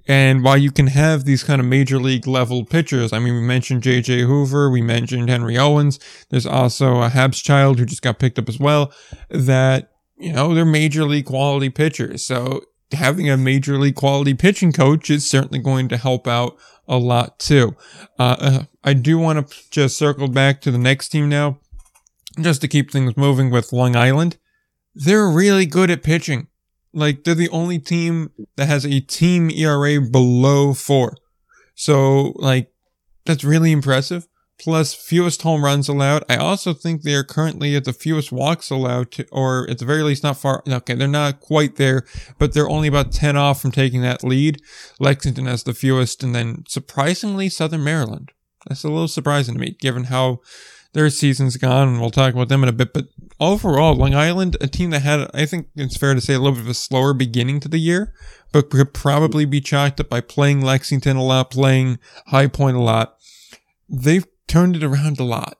[0.07, 3.43] And why you can have these kind of major league level pitchers, I mean, we
[3.43, 6.01] mentioned JJ Hoover, we mentioned Henry Owens.
[6.31, 8.93] There's also a Habs child who just got picked up as well.
[9.29, 12.25] That you know they're major league quality pitchers.
[12.25, 12.63] So
[12.93, 16.57] having a major league quality pitching coach is certainly going to help out
[16.89, 17.77] a lot too.
[18.19, 21.61] Uh, uh, I do want to just circle back to the next team now,
[22.41, 24.37] just to keep things moving with Long Island.
[24.95, 26.49] They're really good at pitching.
[26.93, 31.17] Like they're the only team that has a team ERA below four.
[31.75, 32.73] So like
[33.25, 34.27] that's really impressive.
[34.61, 36.23] Plus fewest home runs allowed.
[36.29, 39.87] I also think they are currently at the fewest walks allowed to, or at the
[39.87, 40.63] very least not far.
[40.69, 40.95] Okay.
[40.95, 42.05] They're not quite there,
[42.39, 44.61] but they're only about 10 off from taking that lead.
[44.99, 48.33] Lexington has the fewest and then surprisingly Southern Maryland.
[48.69, 50.41] That's a little surprising to me given how
[50.93, 52.93] their season's gone, and we'll talk about them in a bit.
[52.93, 53.07] But
[53.39, 56.57] overall, Long Island, a team that had, I think it's fair to say, a little
[56.57, 58.13] bit of a slower beginning to the year,
[58.53, 62.81] but could probably be chalked up by playing Lexington a lot, playing High Point a
[62.81, 63.17] lot.
[63.89, 65.57] They've turned it around a lot.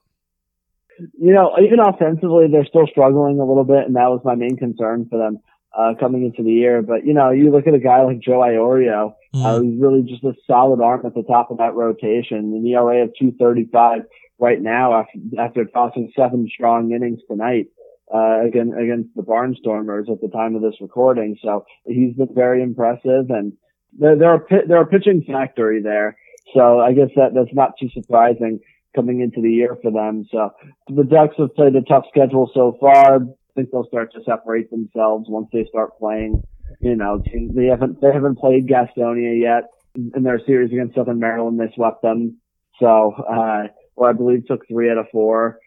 [0.99, 4.55] You know, even offensively, they're still struggling a little bit, and that was my main
[4.57, 5.39] concern for them
[5.77, 6.81] uh, coming into the year.
[6.81, 9.45] But you know, you look at a guy like Joe Iorio, mm.
[9.45, 13.03] uh, who's really just a solid arm at the top of that rotation, an ERA
[13.03, 14.01] of 235
[14.39, 17.67] right now after, after tossing seven strong innings tonight.
[18.13, 21.37] Uh, again, against the Barnstormers at the time of this recording.
[21.41, 23.53] So he's been very impressive and
[23.97, 26.17] they're, they're a, they're a pitching factory there.
[26.53, 28.59] So I guess that, that's not too surprising
[28.95, 30.25] coming into the year for them.
[30.31, 30.51] So
[30.87, 33.15] the Ducks have played a tough schedule so far.
[33.15, 33.19] I
[33.55, 36.43] think they'll start to separate themselves once they start playing.
[36.79, 37.21] You know,
[37.53, 39.65] they haven't, they haven't played Gastonia yet
[39.95, 41.59] in their series against Southern Maryland.
[41.59, 42.37] They swept them.
[42.79, 45.59] So, uh, or I believe took three out of four.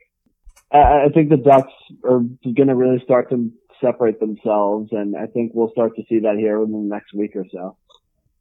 [0.73, 1.73] I, I think the Ducks
[2.05, 6.21] are going to really start to separate themselves, and I think we'll start to see
[6.21, 7.77] that here within the next week or so.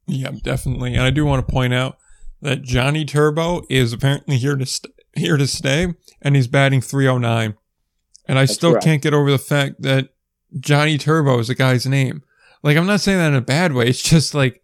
[0.06, 0.94] Yeah, definitely.
[0.94, 1.98] And I do want to point out
[2.44, 7.56] that Johnny Turbo is apparently here to st- here to stay, and he's batting 309.
[8.28, 8.84] And I That's still correct.
[8.84, 10.10] can't get over the fact that
[10.60, 12.22] Johnny Turbo is a guy's name.
[12.62, 13.86] Like, I'm not saying that in a bad way.
[13.88, 14.62] It's just like,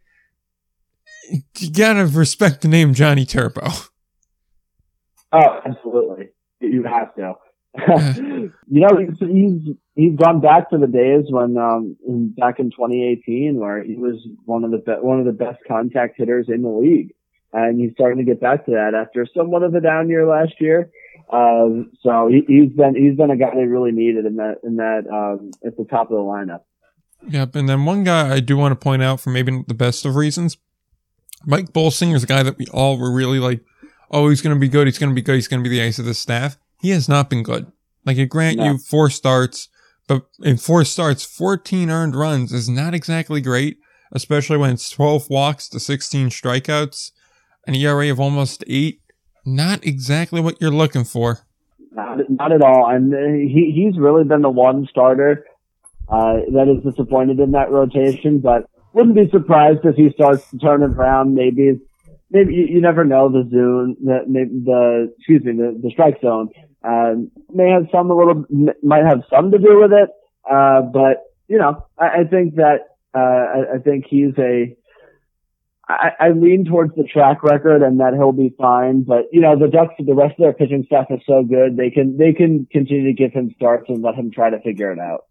[1.59, 3.67] you gotta respect the name Johnny Turbo.
[5.33, 6.31] Oh, absolutely.
[6.61, 7.35] You have to.
[8.67, 11.97] you know, he's, he's, he's gone back to the days when, um,
[12.37, 16.17] back in 2018 where he was one of the be- one of the best contact
[16.19, 17.15] hitters in the league.
[17.53, 20.55] And he's starting to get back to that after somewhat of a down year last
[20.61, 20.91] year.
[21.33, 24.77] Um, so he, he's been, he's been a guy they really needed in that, in
[24.77, 26.63] that, um, at the top of the lineup.
[27.29, 27.55] Yep.
[27.57, 30.17] And then one guy I do want to point out for maybe the best of
[30.17, 30.57] reasons,
[31.45, 33.61] Mike Bolsinger is a guy that we all were really like
[34.11, 34.87] oh, he's going to be good.
[34.87, 35.37] He's going to be good.
[35.37, 36.57] He's going to be the ace of the staff.
[36.81, 37.71] He has not been good.
[38.05, 38.65] Like, I grant no.
[38.65, 39.69] you four starts,
[40.09, 43.79] but in four starts, 14 earned runs is not exactly great,
[44.13, 47.13] especially when it's 12 walks to 16 strikeouts,
[47.67, 49.01] an ERA of almost eight.
[49.45, 51.41] Not exactly what you're looking for.
[51.93, 52.89] Not, not at all.
[52.91, 53.13] And
[53.49, 55.45] he, he's really been the one starter,
[56.09, 60.59] uh, that is disappointed in that rotation, but wouldn't be surprised if he starts to
[60.59, 61.35] turn it around.
[61.35, 61.81] Maybe
[62.31, 66.51] maybe you, you never know the zone, the, the excuse me, the, the strike zone
[66.83, 68.45] um, may have some a little
[68.83, 70.11] might have some to do with it.
[70.51, 74.77] Uh, but you know, I, I think that uh, I, I think he's a.
[75.91, 79.03] I, I lean towards the track record and that he'll be fine.
[79.03, 81.91] But you know, the Ducks, the rest of their pitching staff is so good they
[81.91, 84.99] can they can continue to give him starts and let him try to figure it
[84.99, 85.27] out.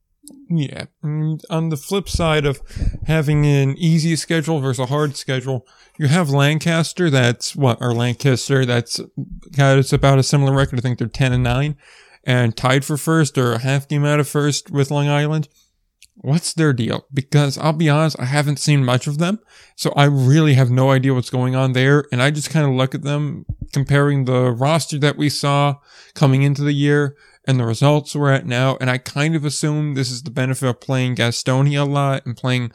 [0.49, 0.85] Yeah.
[1.01, 2.61] And on the flip side of
[3.07, 5.65] having an easy schedule versus a hard schedule,
[5.97, 7.09] you have Lancaster.
[7.09, 8.65] That's what, or Lancaster.
[8.65, 8.99] That's
[9.55, 10.79] got it's about a similar record.
[10.79, 11.75] I think they're 10 and 9
[12.23, 15.47] and tied for first or a half game out of first with Long Island.
[16.21, 17.05] What's their deal?
[17.13, 19.39] Because I'll be honest, I haven't seen much of them.
[19.75, 22.05] So I really have no idea what's going on there.
[22.11, 25.75] And I just kind of look at them comparing the roster that we saw
[26.15, 27.15] coming into the year
[27.47, 28.77] and the results we're at now.
[28.81, 32.35] And I kind of assume this is the benefit of playing Gastonia a lot and
[32.35, 32.73] playing,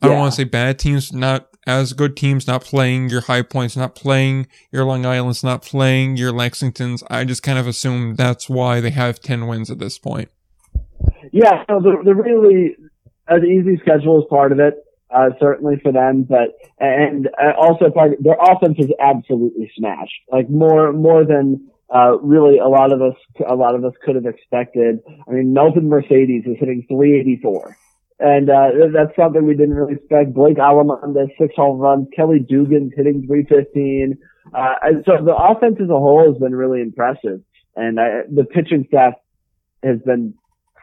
[0.00, 3.42] I don't want to say bad teams, not as good teams, not playing your high
[3.42, 7.02] points, not playing your Long Islands, not playing your Lexingtons.
[7.10, 10.28] I just kind of assume that's why they have 10 wins at this point.
[11.32, 12.76] Yeah, so the, the really,
[13.28, 14.74] an easy schedule is part of it.
[15.14, 20.10] Uh, certainly for them, but and uh, also part their offense is absolutely smashed.
[20.32, 23.14] Like more more than uh, really a lot of us,
[23.48, 24.98] a lot of us could have expected.
[25.28, 27.76] I mean, Melvin Mercedes is hitting 384.
[28.20, 30.34] And, uh, that's something we didn't really expect.
[30.34, 32.08] Blake Allemand, six home runs.
[32.14, 34.18] Kelly Dugan's hitting 315.
[34.52, 37.40] Uh, and so the offense as a whole has been really impressive.
[37.76, 39.14] And I, the pitching staff
[39.82, 40.34] has been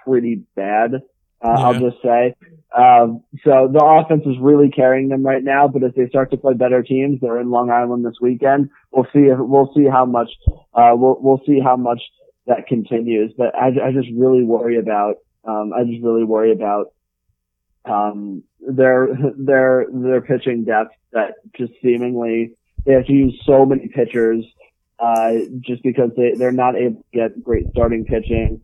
[0.06, 0.96] pretty bad.
[1.44, 2.36] Uh, I'll just say.
[2.78, 5.68] Um, so the offense is really carrying them right now.
[5.68, 8.70] But as they start to play better teams, they're in Long Island this weekend.
[8.92, 9.22] We'll see.
[9.22, 10.30] If, we'll see how much.
[10.74, 12.02] Uh, we'll we'll see how much
[12.46, 13.34] that continues.
[13.38, 15.16] But I, I just really worry about.
[15.44, 16.94] Um, I just really worry about
[17.86, 22.54] um, their their their pitching depth that just seemingly
[22.86, 24.46] they have to use so many pitchers
[25.00, 28.62] uh, just because they they're not able to get great starting pitching.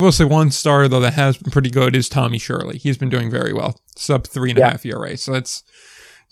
[0.00, 2.78] I will say one star though that has been pretty good is Tommy Shirley.
[2.78, 5.16] He's been doing very well, sub three and a half ERA.
[5.16, 5.62] So that's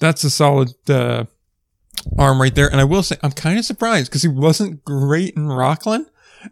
[0.01, 1.25] that's a solid uh,
[2.17, 2.69] arm right there.
[2.71, 6.07] And I will say I'm kind of surprised because he wasn't great in Rockland,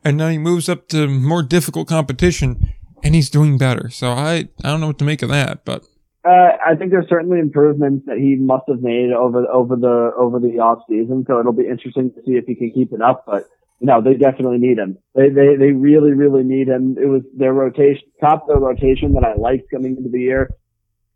[0.05, 3.89] and now he moves up to more difficult competition, and he's doing better.
[3.89, 5.85] So I I don't know what to make of that, but
[6.23, 10.39] Uh, I think there's certainly improvements that he must have made over over the over
[10.39, 11.25] the off season.
[11.27, 13.25] So it'll be interesting to see if he can keep it up.
[13.25, 13.45] But
[13.81, 14.99] no, they definitely need him.
[15.15, 16.97] They they they really really need him.
[17.01, 20.51] It was their rotation top of their rotation that I liked coming into the year.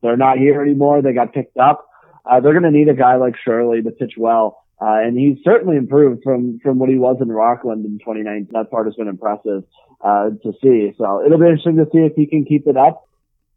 [0.03, 1.03] They're not here anymore.
[1.03, 1.87] They got picked up.
[2.25, 4.65] Uh, they're going to need a guy like Shirley to pitch well.
[4.81, 8.49] Uh, and he's certainly improved from, from what he was in Rockland in 2019.
[8.53, 9.65] That part has been impressive,
[10.01, 10.93] uh, to see.
[10.97, 13.07] So it'll be interesting to see if he can keep it up.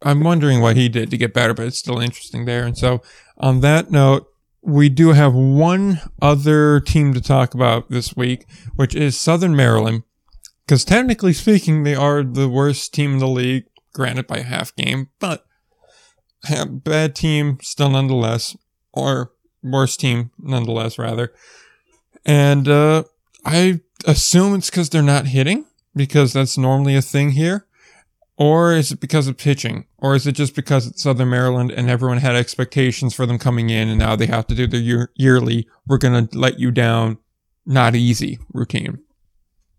[0.01, 2.65] I'm wondering what he did to get better, but it's still interesting there.
[2.65, 3.01] And so,
[3.37, 4.27] on that note,
[4.63, 8.45] we do have one other team to talk about this week,
[8.75, 10.03] which is Southern Maryland.
[10.65, 15.09] Because technically speaking, they are the worst team in the league, granted by half game,
[15.19, 15.45] but
[16.69, 18.55] bad team still nonetheless,
[18.93, 21.33] or worst team nonetheless, rather.
[22.25, 23.03] And uh,
[23.45, 27.65] I assume it's because they're not hitting, because that's normally a thing here.
[28.37, 29.85] Or is it because of pitching?
[29.99, 33.69] Or is it just because it's Southern Maryland and everyone had expectations for them coming
[33.69, 36.71] in and now they have to do their year- yearly, we're going to let you
[36.71, 37.17] down,
[37.65, 38.99] not easy routine?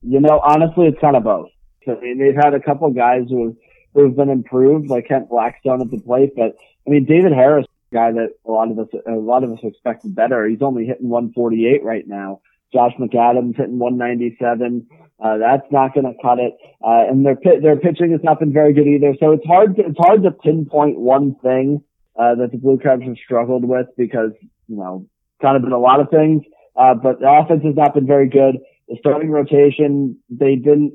[0.03, 1.49] You know, honestly, it's kind of both.
[1.89, 3.55] I mean, they've had a couple guys who have,
[3.95, 6.55] who have been improved, like Kent Blackstone at the plate, but
[6.87, 10.15] I mean, David Harris, guy that a lot of us, a lot of us expected
[10.15, 10.47] better.
[10.47, 12.41] He's only hitting 148 right now.
[12.73, 14.87] Josh McAdams hitting 197.
[15.25, 16.53] Uh, that's not going to cut it.
[16.87, 19.15] Uh, and their their pitching has not been very good either.
[19.19, 21.83] So it's hard, to, it's hard to pinpoint one thing,
[22.21, 24.33] uh, that the Blue Crabs have struggled with because,
[24.69, 25.07] you know,
[25.41, 26.43] kind of been a lot of things.
[26.77, 28.59] Uh, but the offense has not been very good.
[28.89, 30.93] The starting rotation, they didn't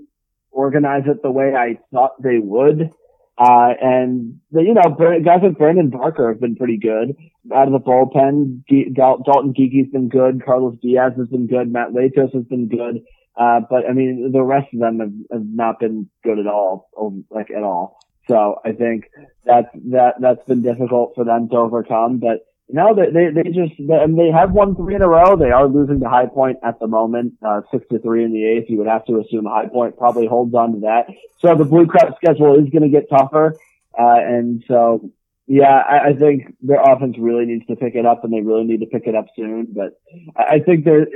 [0.52, 2.92] organize it the way I thought they would.
[3.36, 7.16] Uh, and the, you know, guys like Brandon Barker have been pretty good
[7.56, 8.64] out of the bullpen.
[8.94, 10.44] Dalton Geekie's been good.
[10.46, 11.72] Carlos Diaz has been good.
[11.72, 13.02] Matt Latos has been good.
[13.38, 16.90] Uh, but I mean, the rest of them have, have not been good at all,
[17.30, 18.00] like at all.
[18.28, 19.10] So I think
[19.46, 22.20] that's, that, that's been difficult for them to overcome.
[22.20, 25.36] But no, they, they, they just, they, and they have won three in a row.
[25.36, 28.46] They are losing to High Point at the moment, uh, six to three in the
[28.46, 28.70] eighth.
[28.70, 31.08] You would have to assume High Point probably holds on to that.
[31.40, 33.58] So the Blue Crab schedule is going to get tougher.
[33.98, 35.10] Uh, and so,
[35.52, 38.64] yeah, I, I think their offense really needs to pick it up and they really
[38.66, 39.68] need to pick it up soon.
[39.76, 40.00] But
[40.38, 41.08] I I think they're,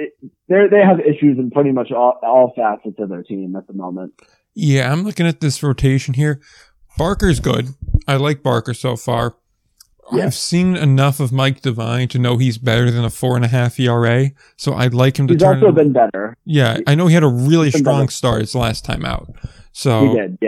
[0.50, 3.74] they're, they have issues in pretty much all, all facets of their team at the
[3.74, 4.14] moment.
[4.56, 6.42] Yeah, I'm looking at this rotation here.
[6.98, 7.70] Barker's good.
[8.08, 9.36] I like Barker so far.
[10.12, 10.26] Yeah.
[10.26, 13.48] I've seen enough of Mike Devine to know he's better than a four and a
[13.48, 14.32] half ERA.
[14.58, 15.56] So I'd like him to He's turn.
[15.64, 16.36] also been better.
[16.44, 18.12] yeah, I know he had a really strong better.
[18.12, 19.30] start his last time out.
[19.72, 20.38] So He did.
[20.42, 20.48] Yeah.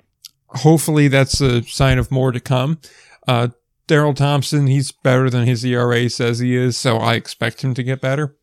[0.50, 2.80] hopefully that's a sign of more to come.
[3.28, 3.48] Uh,
[3.88, 7.84] Daryl Thompson, he's better than his ERA says he is, so I expect him to
[7.84, 8.36] get better.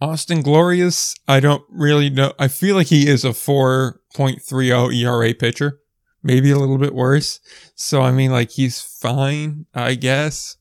[0.00, 2.32] Austin Glorius, I don't really know.
[2.38, 5.80] I feel like he is a 4.30 ERA pitcher,
[6.22, 7.40] maybe a little bit worse.
[7.74, 10.56] So, I mean, like, he's fine, I guess.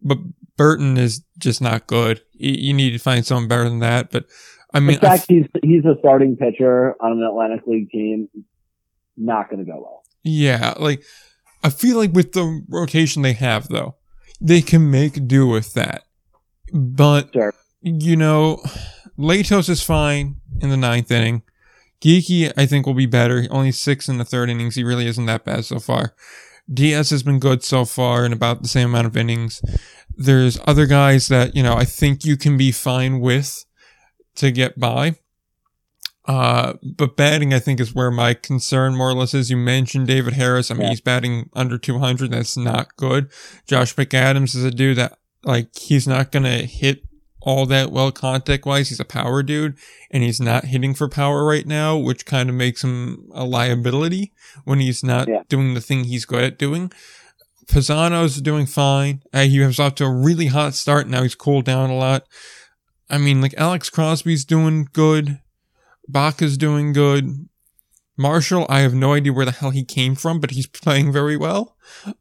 [0.00, 0.18] But
[0.56, 2.22] Burton is just not good.
[2.32, 4.10] You, need to find someone better than that.
[4.10, 4.26] But,
[4.74, 8.28] I mean, In I fact, he's, he's a starting pitcher on an Atlantic League team.
[9.16, 10.02] Not going to go well.
[10.24, 11.02] Yeah, like
[11.62, 13.96] I feel like with the rotation they have though,
[14.40, 16.04] they can make do with that.
[16.72, 17.54] But Sure.
[17.80, 18.62] you know,
[19.18, 21.42] Latos is fine in the ninth inning.
[22.00, 23.46] Geekie, I think, will be better.
[23.50, 24.74] Only six in the third innings.
[24.74, 26.14] He really isn't that bad so far.
[26.72, 29.62] Diaz has been good so far in about the same amount of innings.
[30.16, 33.64] There's other guys that, you know, I think you can be fine with
[34.36, 35.16] to get by.
[36.26, 39.50] Uh, but batting, I think, is where my concern more or less is.
[39.50, 40.70] You mentioned David Harris.
[40.70, 40.88] I mean, Yeah.
[40.90, 42.30] he's batting under 200.
[42.30, 43.28] That's not good.
[43.66, 47.02] Josh McAdams is a dude that, like, he's not going to hit
[47.40, 48.88] all that well contact wise.
[48.90, 49.74] He's a power dude
[50.12, 54.32] and he's not hitting for power right now, which kind of makes him a liability
[54.64, 55.42] when he's not Yeah.
[55.48, 56.92] doing the thing he's good at doing.
[57.66, 59.22] Pisano's doing fine.
[59.32, 61.08] Uh, he was off to a really hot start.
[61.08, 62.26] Now he's cooled down a lot.
[63.10, 65.40] I mean, like Alex Crosby's doing good.
[66.08, 67.48] Baca's doing good.
[68.18, 71.36] Marshall, I have no idea where the hell he came from, but he's playing very
[71.36, 71.76] well.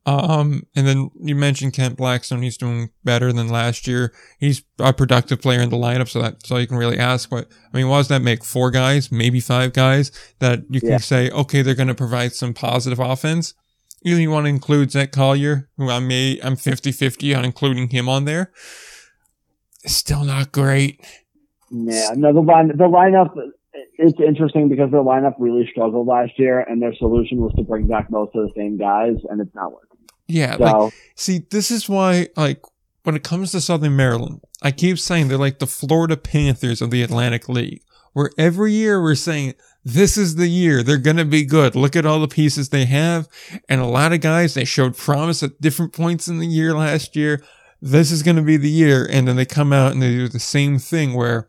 [0.05, 2.41] Um, and then you mentioned Kent Blackstone.
[2.41, 4.13] He's doing better than last year.
[4.39, 7.29] He's a productive player in the lineup, so that's all you can really ask.
[7.31, 8.43] What I mean, what does that make?
[8.45, 10.97] Four guys, maybe five guys that you can Yeah.
[10.97, 13.53] say, okay, they're going to provide some positive offense.
[14.03, 18.07] Either you want to include Zach Collier, who I may, I'm 50-50 on including him
[18.09, 18.51] on there.
[19.85, 21.05] Still not great.
[21.69, 23.33] Yeah, no, the line, the lineup,
[24.01, 27.87] it's interesting because their lineup really struggled last year, and their solution was to bring
[27.87, 29.97] back most of the same guys, and it's not working.
[30.27, 32.61] Yeah, So, like See, this is why, like,
[33.03, 36.89] when it comes to Southern Maryland, I keep saying they're like the Florida Panthers of
[36.89, 37.83] the Atlantic League,
[38.13, 39.53] where every year we're saying,
[39.83, 40.83] this is the year.
[40.83, 41.75] They're going to be good.
[41.75, 43.27] Look at all the pieces they have.
[43.67, 47.15] And a lot of guys, they showed promise at different points in the year last
[47.15, 47.43] year.
[47.81, 49.07] This is going to be the year.
[49.09, 51.47] And then they come out and they do the same thing where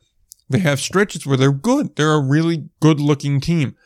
[0.52, 1.96] they have stretches where they're good.
[1.96, 3.76] They're a really good looking team.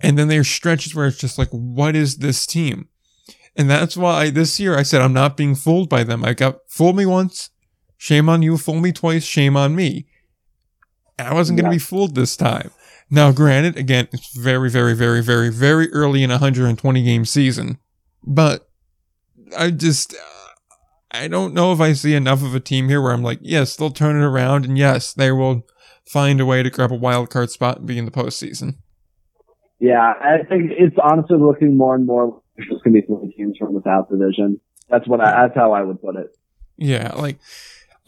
[0.00, 2.88] And then there's stretches where it's just like, what is this team?
[3.56, 6.24] And that's why this year I said I'm not being fooled by them.
[6.24, 7.50] I got fooled me once.
[7.98, 8.56] Shame on you.
[8.56, 9.24] Fool me twice.
[9.24, 10.06] Shame on me.
[11.18, 12.70] And I wasn't going to be fooled this time.
[13.10, 17.78] Now, granted, again, it's very, very, very, very, very early in a 120 game season,
[18.22, 18.70] but
[19.58, 20.16] I just, uh,
[21.10, 23.74] I don't know if I see enough of a team here where I'm like, yes,
[23.74, 25.66] they'll turn it around and yes, they will
[26.10, 28.74] find a way to grab a wild card spot and be in the postseason.
[29.78, 33.06] yeah, I think it's honestly looking more and more like there's just going to be
[33.06, 34.60] three teams from the South Division.
[34.88, 36.36] That's what I, that's how I would put it.
[36.76, 37.38] Yeah, like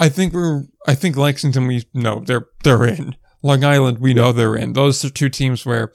[0.00, 3.14] I think we're I think Lexington we know they're they're in.
[3.42, 4.72] Long Island we know they're in.
[4.72, 5.92] Those are two teams where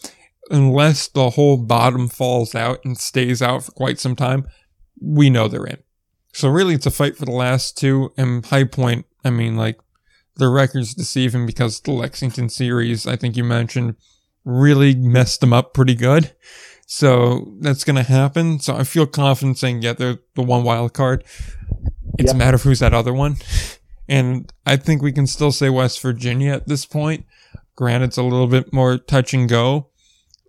[0.49, 4.47] unless the whole bottom falls out and stays out for quite some time,
[5.01, 5.79] we know they're in.
[6.33, 9.77] So really it's a fight for the last two and High Point, I mean like
[10.37, 13.95] the records deceive him because the Lexington series, I think you mentioned,
[14.45, 16.33] really messed them up pretty good.
[16.85, 18.59] So that's going to happen.
[18.59, 21.23] So I feel confident saying, yeah, they're the one wild card.
[22.17, 23.37] It's a matter of who's that other one.
[24.09, 27.25] And I think we can still say West Virginia at this point.
[27.75, 29.89] Granted, it's a little bit more touch and go.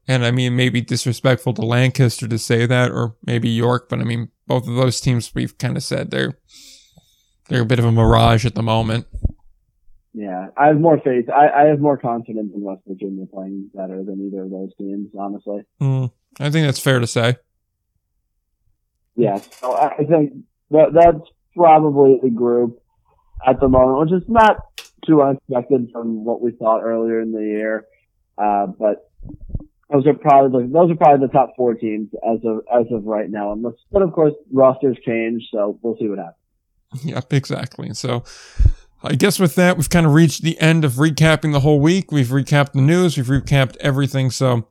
[0.07, 4.05] And I mean, maybe disrespectful to Lancaster to say that, or maybe York, but I
[4.05, 6.39] mean, both of those teams we've kind of said they're,
[7.49, 9.07] they're a bit of a mirage at the moment.
[10.19, 11.31] Yeah, I have more faith.
[11.31, 15.11] I, I have more confidence in West Virginia playing better than either of those teams,
[15.17, 15.63] honestly.
[15.81, 16.07] Hmm,
[16.41, 17.37] I think that's fair to say.
[19.15, 20.33] Yeah, so I I think
[20.73, 22.83] that that's probably the group
[23.47, 24.57] at the moment, which is not
[25.07, 27.87] too unexpected from what we thought earlier in the year.
[28.37, 29.09] Uh, but
[29.89, 33.05] those are probably the, those are probably the top four teams as of as of
[33.05, 33.53] right now.
[33.53, 36.35] Unless, but of course, rosters change, so we'll see what happens.
[37.05, 37.95] Yep, exactly.
[37.95, 38.25] So
[39.03, 42.11] I guess with that, we've kind of reached the end of recapping the whole week.
[42.11, 44.31] We've recapped the news, we've recapped everything.
[44.31, 44.69] So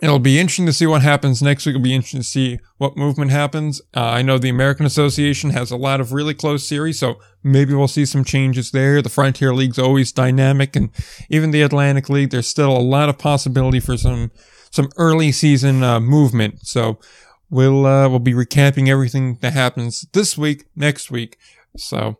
[0.00, 1.74] it'll be interesting to see what happens next week.
[1.74, 3.80] It'll be interesting to see what movement happens.
[3.94, 7.72] Uh, I know the American Association has a lot of really close series, so maybe
[7.74, 9.00] we'll see some changes there.
[9.00, 10.90] The Frontier League's always dynamic, and
[11.30, 14.32] even the Atlantic League, there's still a lot of possibility for some
[14.70, 16.66] some early season uh, movement.
[16.66, 16.98] So
[17.48, 21.38] we'll uh, we'll be recapping everything that happens this week, next week.
[21.76, 22.18] So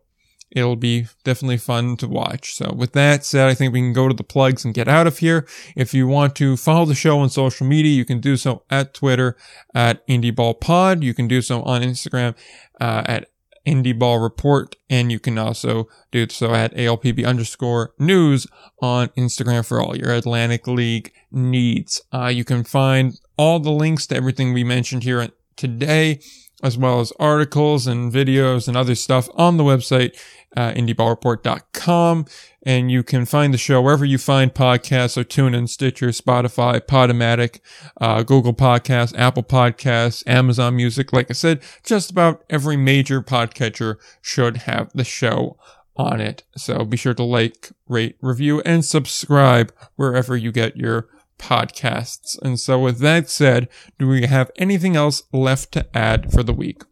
[0.54, 2.54] it'll be definitely fun to watch.
[2.54, 5.06] So with that said, I think we can go to the plugs and get out
[5.06, 5.46] of here.
[5.76, 8.94] If you want to follow the show on social media, you can do so at
[8.94, 9.36] Twitter
[9.74, 11.02] at IndieBallPod.
[11.02, 12.34] You can do so on Instagram
[12.80, 13.28] uh, at
[13.66, 18.46] Indie Ball Report, and you can also do so at ALPB underscore news
[18.80, 22.02] on Instagram for all your Atlantic League needs.
[22.12, 26.20] Uh, you can find all the links to everything we mentioned here today,
[26.62, 30.16] as well as articles and videos and other stuff on the website,
[30.56, 32.26] uh, indieballreport.com.
[32.64, 37.58] And you can find the show wherever you find podcasts, so TuneIn, Stitcher, Spotify, Podomatic,
[38.00, 41.12] uh, Google Podcasts, Apple Podcasts, Amazon Music.
[41.12, 45.58] Like I said, just about every major podcatcher should have the show
[45.96, 46.44] on it.
[46.56, 51.08] So be sure to like, rate, review, and subscribe wherever you get your
[51.42, 52.38] podcasts.
[52.40, 56.52] And so with that said, do we have anything else left to add for the
[56.52, 56.82] week?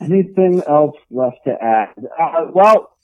[0.00, 1.94] Anything else left to add?
[2.20, 2.96] Uh, well,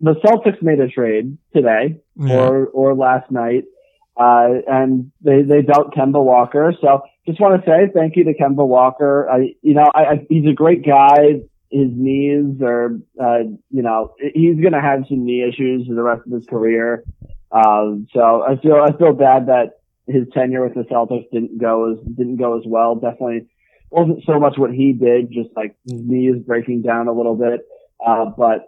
[0.00, 2.00] the Celtics made a trade today.
[2.16, 2.36] Yeah.
[2.36, 3.64] or or last night,
[4.16, 6.74] uh, and they they dealt Kemba Walker.
[6.80, 9.28] So just want to say thank you to Kemba Walker.
[9.30, 11.42] I you know I, I he's a great guy.
[11.70, 16.22] His knees are uh, you know he's gonna have some knee issues for the rest
[16.26, 17.04] of his career.
[17.50, 21.92] Um, so I feel I feel bad that his tenure with the Celtics didn't go
[21.92, 22.94] as didn't go as well.
[22.94, 23.48] Definitely
[23.90, 27.36] wasn't so much what he did, just like his knee is breaking down a little
[27.36, 27.66] bit.
[28.04, 28.66] Uh, but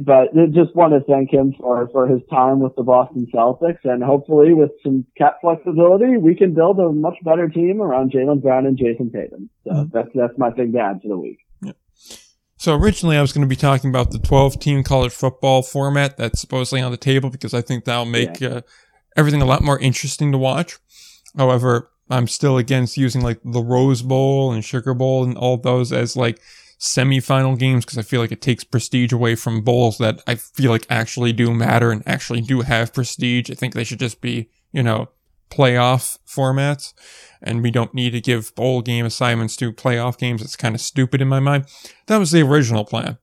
[0.00, 4.02] but just want to thank him for, for his time with the Boston Celtics and
[4.02, 8.64] hopefully with some cap flexibility, we can build a much better team around Jaylen Brown
[8.64, 9.50] and Jayson Tatum.
[9.64, 9.88] So mm-hmm.
[9.92, 11.40] that's, that's my thing to add to the week.
[12.58, 16.16] So originally I was going to be talking about the 12 team college football format
[16.16, 18.48] that's supposedly on the table because I think that'll make yeah.
[18.48, 18.60] uh,
[19.16, 20.76] everything a lot more interesting to watch.
[21.36, 25.92] However, I'm still against using like the Rose Bowl and Sugar Bowl and all those
[25.92, 26.40] as like
[26.80, 30.72] semifinal games because I feel like it takes prestige away from bowls that I feel
[30.72, 33.50] like actually do matter and actually do have prestige.
[33.50, 35.08] I think they should just be, you know,
[35.50, 36.92] playoff formats
[37.42, 40.42] and we don't need to give bowl game assignments to playoff games.
[40.42, 41.66] It's kind of stupid in my mind.
[42.06, 43.18] That was the original plan.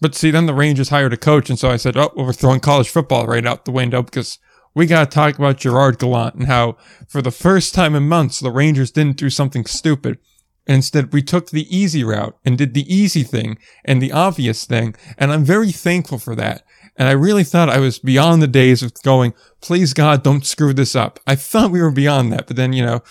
[0.00, 2.32] But see, then the Rangers hired a coach and so I said, oh, well, we're
[2.32, 4.38] throwing college football right out the window because
[4.74, 6.76] we got to talk about Gerard Gallant and how
[7.08, 10.18] for the first time in months, the Rangers didn't do something stupid.
[10.66, 14.94] Instead, we took the easy route and did the easy thing and the obvious thing.
[15.16, 16.62] And I'm very thankful for that.
[16.98, 20.72] And I really thought I was beyond the days of going, please God, don't screw
[20.72, 21.20] this up.
[21.26, 22.46] I thought we were beyond that.
[22.46, 23.02] But then, you know,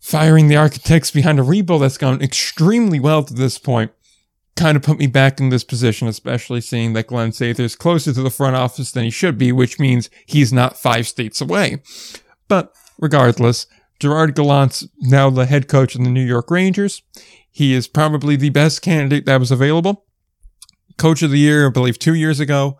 [0.00, 3.92] firing the architects behind a rebuild that's gone extremely well to this point
[4.56, 8.22] kind of put me back in this position, especially seeing that Glen is closer to
[8.22, 11.82] the front office than he should be, which means he's not five states away.
[12.46, 13.66] But regardless,
[13.98, 17.02] Gerard Gallant's now the head coach of the New York Rangers.
[17.50, 20.04] He is probably the best candidate that was available.
[21.00, 22.78] Coach of the year, I believe two years ago.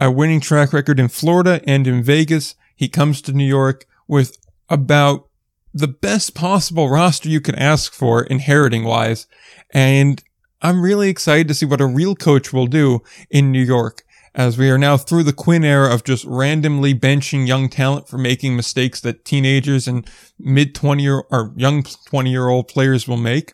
[0.00, 2.54] A winning track record in Florida and in Vegas.
[2.74, 4.38] He comes to New York with
[4.70, 5.28] about
[5.74, 9.26] the best possible roster you can ask for inheriting wise.
[9.74, 10.24] And
[10.62, 14.02] I'm really excited to see what a real coach will do in New York
[14.34, 18.16] as we are now through the Quinn era of just randomly benching young talent for
[18.16, 20.08] making mistakes that teenagers and
[20.38, 23.52] mid 20 year or young 20 year old players will make.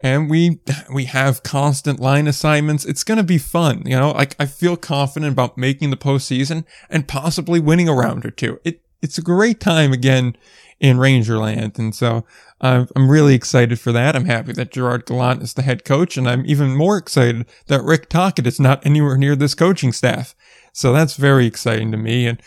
[0.00, 0.60] And we,
[0.92, 2.84] we have constant line assignments.
[2.84, 3.82] It's going to be fun.
[3.86, 8.26] You know, like I feel confident about making the postseason and possibly winning a round
[8.26, 8.60] or two.
[8.62, 10.36] It, it's a great time again
[10.80, 11.78] in Rangerland.
[11.78, 12.24] And so
[12.60, 14.14] uh, I'm really excited for that.
[14.14, 17.82] I'm happy that Gerard Gallant is the head coach, and I'm even more excited that
[17.82, 20.34] Rick Tocchet is not anywhere near this coaching staff.
[20.72, 22.26] So that's very exciting to me.
[22.26, 22.42] And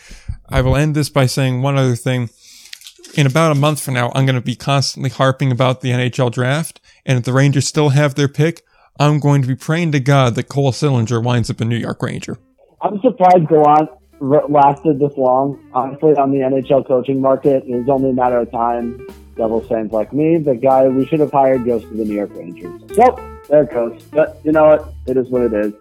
[0.48, 2.30] I will end this by saying one other thing.
[3.16, 6.30] In about a month from now, I'm going to be constantly harping about the NHL
[6.30, 6.80] draft.
[7.04, 8.62] And if the Rangers still have their pick,
[9.00, 12.02] I'm going to be praying to God that Cole Sillinger winds up a New York
[12.02, 12.38] Ranger.
[12.82, 15.58] I'm surprised Gallant lasted this long.
[15.72, 19.06] Honestly, on the NHL coaching market, it was only a matter of time.
[19.36, 22.30] Devils fans like me, the guy we should have hired goes to the New York
[22.34, 22.82] Rangers.
[22.94, 24.02] So there it goes.
[24.12, 24.92] But you know what?
[25.06, 25.72] It is what it is.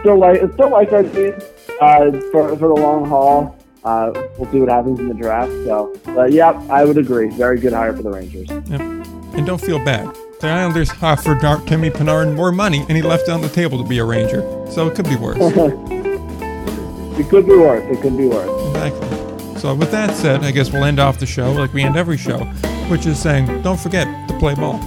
[0.00, 1.34] Still like it's still like our team
[1.80, 3.56] uh, for for the long haul.
[3.84, 5.50] Uh, we'll see what happens in the draft.
[5.64, 7.30] So, but yeah, I would agree.
[7.30, 8.48] Very good hire for the Rangers.
[8.48, 8.80] Yep.
[8.80, 10.14] And don't feel bad.
[10.40, 13.88] The Islanders offered Timmy Panarin more money, and he left it on the table to
[13.88, 14.40] be a Ranger.
[14.70, 15.38] So it could be worse.
[17.20, 17.84] It could be worse.
[17.94, 18.48] It could be worse.
[18.68, 19.60] Exactly.
[19.60, 22.16] So with that said, I guess we'll end off the show like we end every
[22.16, 22.38] show,
[22.88, 24.80] which is saying, don't forget to play ball.